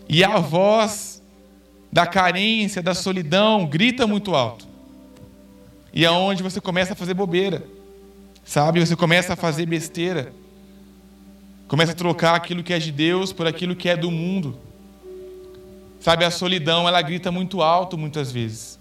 E 0.08 0.24
a 0.24 0.40
voz 0.40 1.22
da 1.92 2.08
carência, 2.08 2.82
da 2.82 2.92
solidão, 2.92 3.66
grita 3.66 4.04
muito 4.04 4.34
alto. 4.34 4.66
E 5.92 6.04
é 6.04 6.10
onde 6.10 6.42
você 6.42 6.60
começa 6.60 6.94
a 6.94 6.96
fazer 6.96 7.14
bobeira. 7.14 7.64
Sabe? 8.44 8.84
Você 8.84 8.96
começa 8.96 9.34
a 9.34 9.36
fazer 9.36 9.64
besteira. 9.64 10.32
Começa 11.68 11.92
a 11.92 11.94
trocar 11.94 12.34
aquilo 12.34 12.64
que 12.64 12.72
é 12.72 12.80
de 12.80 12.90
Deus 12.90 13.32
por 13.32 13.46
aquilo 13.46 13.76
que 13.76 13.88
é 13.88 13.96
do 13.96 14.10
mundo. 14.10 14.58
Sabe, 16.04 16.22
a 16.22 16.30
solidão, 16.30 16.86
ela 16.86 17.00
grita 17.00 17.32
muito 17.32 17.62
alto 17.62 17.96
muitas 17.96 18.30
vezes. 18.30 18.78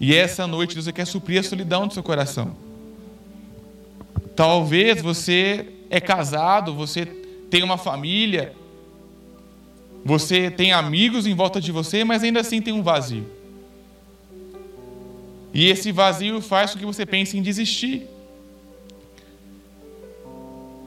E 0.00 0.12
essa 0.12 0.44
noite 0.44 0.74
Deus 0.74 0.90
quer 0.90 1.06
suprir 1.06 1.38
a 1.38 1.42
solidão 1.44 1.86
do 1.86 1.94
seu 1.94 2.02
coração. 2.02 2.56
Talvez 4.34 5.00
você 5.00 5.68
é 5.88 6.00
casado, 6.00 6.74
você 6.74 7.06
tem 7.48 7.62
uma 7.62 7.78
família, 7.78 8.52
você 10.04 10.50
tem 10.50 10.72
amigos 10.72 11.28
em 11.28 11.34
volta 11.36 11.60
de 11.60 11.70
você, 11.70 12.02
mas 12.02 12.24
ainda 12.24 12.40
assim 12.40 12.60
tem 12.60 12.74
um 12.74 12.82
vazio. 12.82 13.24
E 15.52 15.68
esse 15.68 15.92
vazio 15.92 16.40
faz 16.40 16.72
com 16.72 16.80
que 16.80 16.84
você 16.84 17.06
pense 17.06 17.38
em 17.38 17.42
desistir. 17.42 18.04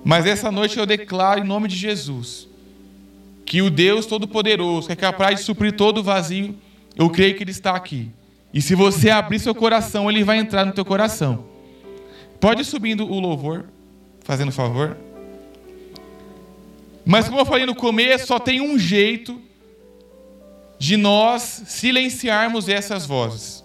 Mas 0.04 0.26
essa 0.26 0.52
noite 0.52 0.78
eu 0.78 0.86
declaro 0.86 1.40
em 1.40 1.46
nome 1.46 1.70
de 1.70 1.78
Jesus 1.78 2.50
que 3.48 3.62
o 3.62 3.70
Deus 3.70 4.06
Todo-Poderoso, 4.06 4.88
que 4.88 4.94
é 4.94 4.96
capaz 4.96 5.40
de 5.40 5.46
suprir 5.46 5.72
todo 5.72 6.00
o 6.00 6.04
vazio, 6.04 6.54
eu 6.98 7.10
creio 7.10 7.34
que 7.34 7.44
Ele 7.44 7.52
está 7.52 7.72
aqui. 7.72 8.12
E 8.54 8.62
se 8.62 8.76
você 8.76 9.10
abrir 9.10 9.40
seu 9.40 9.56
coração, 9.56 10.12
Ele 10.12 10.22
vai 10.22 10.38
entrar 10.38 10.66
no 10.66 10.74
teu 10.74 10.84
coração. 10.84 11.46
Pode 12.42 12.62
ir 12.62 12.66
subindo 12.66 13.10
o 13.10 13.20
louvor, 13.22 13.64
fazendo 14.26 14.52
favor. 14.52 14.98
Mas 17.06 17.30
como 17.30 17.40
eu 17.40 17.46
falei 17.46 17.66
no 17.66 17.74
começo, 17.74 18.28
só 18.28 18.38
tem 18.38 18.60
um 18.60 18.78
jeito 18.78 19.42
de 20.78 20.98
nós 20.98 21.64
silenciarmos 21.68 22.68
essas 22.68 23.06
vozes. 23.06 23.64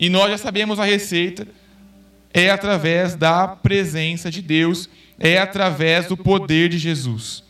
E 0.00 0.08
nós 0.08 0.30
já 0.30 0.38
sabemos 0.38 0.80
a 0.80 0.84
receita, 0.84 1.46
é 2.32 2.50
através 2.50 3.14
da 3.14 3.46
presença 3.46 4.30
de 4.30 4.40
Deus, 4.40 4.88
é 5.18 5.36
através 5.36 6.06
do 6.06 6.16
poder 6.16 6.70
de 6.70 6.78
Jesus. 6.78 7.45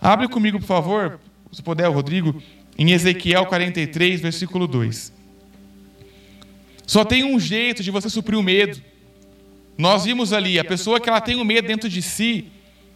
Abre 0.00 0.28
comigo, 0.28 0.58
por 0.58 0.66
favor, 0.66 1.20
se 1.52 1.62
puder, 1.62 1.88
Rodrigo, 1.88 2.42
em 2.78 2.92
Ezequiel 2.92 3.44
43, 3.46 4.20
versículo 4.20 4.66
2. 4.66 5.12
Só 6.86 7.04
tem 7.04 7.22
um 7.22 7.38
jeito 7.38 7.82
de 7.82 7.90
você 7.90 8.08
suprir 8.08 8.38
o 8.38 8.42
medo. 8.42 8.80
Nós 9.76 10.04
vimos 10.04 10.32
ali, 10.32 10.58
a 10.58 10.64
pessoa 10.64 10.98
que 10.98 11.08
ela 11.08 11.20
tem 11.20 11.36
o 11.36 11.44
medo 11.44 11.68
dentro 11.68 11.88
de 11.88 12.00
si, 12.00 12.46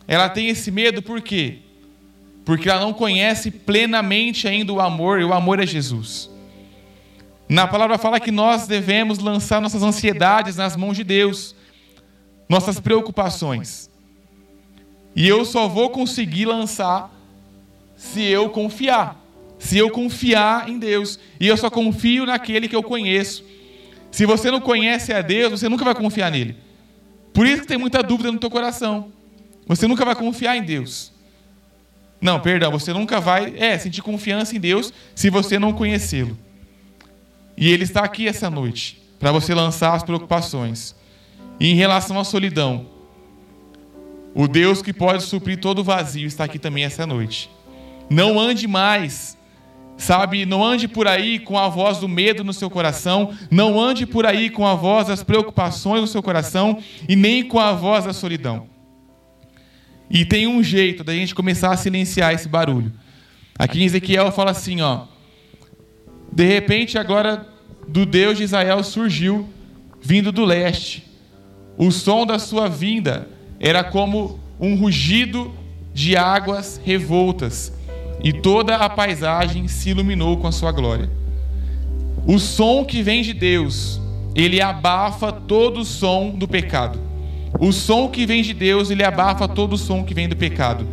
ela 0.08 0.28
tem 0.28 0.48
esse 0.48 0.70
medo 0.70 1.02
por 1.02 1.20
quê? 1.20 1.58
Porque 2.44 2.68
ela 2.68 2.80
não 2.80 2.92
conhece 2.92 3.50
plenamente 3.50 4.48
ainda 4.48 4.72
o 4.72 4.80
amor, 4.80 5.20
e 5.20 5.24
o 5.24 5.32
amor 5.32 5.60
é 5.60 5.66
Jesus. 5.66 6.30
Na 7.48 7.66
palavra 7.66 7.98
fala 7.98 8.18
que 8.18 8.30
nós 8.30 8.66
devemos 8.66 9.18
lançar 9.18 9.60
nossas 9.60 9.82
ansiedades 9.82 10.56
nas 10.56 10.76
mãos 10.76 10.96
de 10.96 11.04
Deus, 11.04 11.54
nossas 12.48 12.80
preocupações. 12.80 13.90
E 15.14 15.28
eu 15.28 15.44
só 15.44 15.68
vou 15.68 15.90
conseguir 15.90 16.46
lançar 16.46 17.10
se 17.96 18.22
eu 18.22 18.48
confiar. 18.50 19.20
Se 19.58 19.78
eu 19.78 19.90
confiar 19.90 20.68
em 20.68 20.78
Deus. 20.78 21.18
E 21.38 21.46
eu 21.46 21.56
só 21.56 21.70
confio 21.70 22.26
naquele 22.26 22.68
que 22.68 22.76
eu 22.76 22.82
conheço. 22.82 23.44
Se 24.10 24.26
você 24.26 24.50
não 24.50 24.60
conhece 24.60 25.12
a 25.12 25.22
Deus, 25.22 25.52
você 25.60 25.68
nunca 25.68 25.84
vai 25.84 25.94
confiar 25.94 26.30
nele. 26.30 26.56
Por 27.32 27.46
isso 27.46 27.62
que 27.62 27.68
tem 27.68 27.78
muita 27.78 28.02
dúvida 28.02 28.30
no 28.30 28.38
teu 28.38 28.50
coração. 28.50 29.12
Você 29.66 29.86
nunca 29.86 30.04
vai 30.04 30.14
confiar 30.14 30.56
em 30.56 30.62
Deus. 30.62 31.12
Não, 32.20 32.40
perdão, 32.40 32.70
você 32.70 32.92
nunca 32.92 33.20
vai 33.20 33.54
é, 33.56 33.76
sentir 33.78 34.02
confiança 34.02 34.56
em 34.56 34.60
Deus 34.60 34.92
se 35.14 35.30
você 35.30 35.58
não 35.58 35.72
conhecê-lo. 35.72 36.38
E 37.56 37.70
Ele 37.70 37.84
está 37.84 38.04
aqui 38.04 38.26
essa 38.26 38.48
noite 38.48 39.02
para 39.18 39.32
você 39.32 39.54
lançar 39.54 39.94
as 39.94 40.02
preocupações. 40.02 40.94
E 41.58 41.70
em 41.70 41.74
relação 41.74 42.18
à 42.18 42.24
solidão, 42.24 42.86
o 44.34 44.48
Deus 44.48 44.82
que 44.82 44.92
pode 44.92 45.22
suprir 45.22 45.60
todo 45.60 45.78
o 45.78 45.84
vazio 45.84 46.26
está 46.26 46.44
aqui 46.44 46.58
também 46.58 46.84
essa 46.84 47.06
noite. 47.06 47.48
Não 48.10 48.38
ande 48.38 48.66
mais, 48.66 49.38
sabe? 49.96 50.44
Não 50.44 50.64
ande 50.64 50.88
por 50.88 51.06
aí 51.06 51.38
com 51.38 51.56
a 51.56 51.68
voz 51.68 51.98
do 51.98 52.08
medo 52.08 52.42
no 52.42 52.52
seu 52.52 52.68
coração. 52.68 53.32
Não 53.48 53.80
ande 53.80 54.04
por 54.04 54.26
aí 54.26 54.50
com 54.50 54.66
a 54.66 54.74
voz 54.74 55.06
das 55.06 55.22
preocupações 55.22 56.00
no 56.00 56.06
seu 56.08 56.22
coração 56.22 56.82
e 57.08 57.14
nem 57.14 57.44
com 57.44 57.60
a 57.60 57.72
voz 57.72 58.04
da 58.04 58.12
solidão. 58.12 58.66
E 60.10 60.24
tem 60.24 60.48
um 60.48 60.62
jeito 60.62 61.04
da 61.04 61.14
gente 61.14 61.34
começar 61.34 61.70
a 61.70 61.76
silenciar 61.76 62.34
esse 62.34 62.48
barulho. 62.48 62.92
Aqui 63.56 63.80
em 63.80 63.84
Ezequiel 63.84 64.32
fala 64.32 64.50
assim, 64.50 64.80
ó. 64.80 65.06
De 66.32 66.44
repente, 66.44 66.98
agora 66.98 67.46
do 67.86 68.04
Deus 68.04 68.36
de 68.36 68.42
Israel 68.42 68.82
surgiu, 68.82 69.48
vindo 70.02 70.32
do 70.32 70.44
leste. 70.44 71.04
O 71.76 71.92
som 71.92 72.26
da 72.26 72.38
sua 72.38 72.68
vinda 72.68 73.28
era 73.58 73.82
como 73.84 74.38
um 74.60 74.76
rugido 74.76 75.52
de 75.92 76.16
águas 76.16 76.80
revoltas, 76.84 77.72
e 78.22 78.32
toda 78.32 78.76
a 78.76 78.88
paisagem 78.88 79.68
se 79.68 79.90
iluminou 79.90 80.36
com 80.38 80.46
a 80.46 80.52
sua 80.52 80.72
glória. 80.72 81.10
O 82.26 82.38
som 82.38 82.84
que 82.84 83.02
vem 83.02 83.22
de 83.22 83.32
Deus, 83.32 84.00
ele 84.34 84.60
abafa 84.60 85.30
todo 85.30 85.80
o 85.80 85.84
som 85.84 86.30
do 86.30 86.48
pecado. 86.48 86.98
O 87.60 87.70
som 87.70 88.08
que 88.08 88.26
vem 88.26 88.42
de 88.42 88.54
Deus, 88.54 88.90
ele 88.90 89.04
abafa 89.04 89.46
todo 89.46 89.74
o 89.74 89.78
som 89.78 90.02
que 90.02 90.14
vem 90.14 90.28
do 90.28 90.34
pecado. 90.34 90.86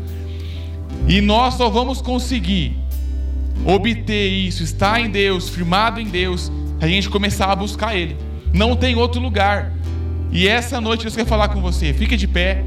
E 1.07 1.22
nós 1.22 1.55
só 1.55 1.70
vamos 1.70 2.01
conseguir 2.01 2.78
obter 3.66 4.28
isso, 4.28 4.64
estar 4.64 4.99
em 4.99 5.09
Deus, 5.09 5.49
firmado 5.49 5.99
em 5.99 6.05
Deus, 6.05 6.51
a 6.80 6.88
gente 6.88 7.09
começar 7.09 7.51
a 7.51 7.55
buscar 7.55 7.95
Ele. 7.95 8.18
Não 8.53 8.76
tem 8.76 8.95
outro 8.95 9.22
lugar. 9.22 9.72
E 10.32 10.47
essa 10.47 10.79
noite 10.79 11.01
Deus 11.01 11.15
quer 11.15 11.25
falar 11.25 11.49
com 11.49 11.61
você. 11.61 11.93
Fique 11.93 12.15
de 12.15 12.27
pé. 12.27 12.63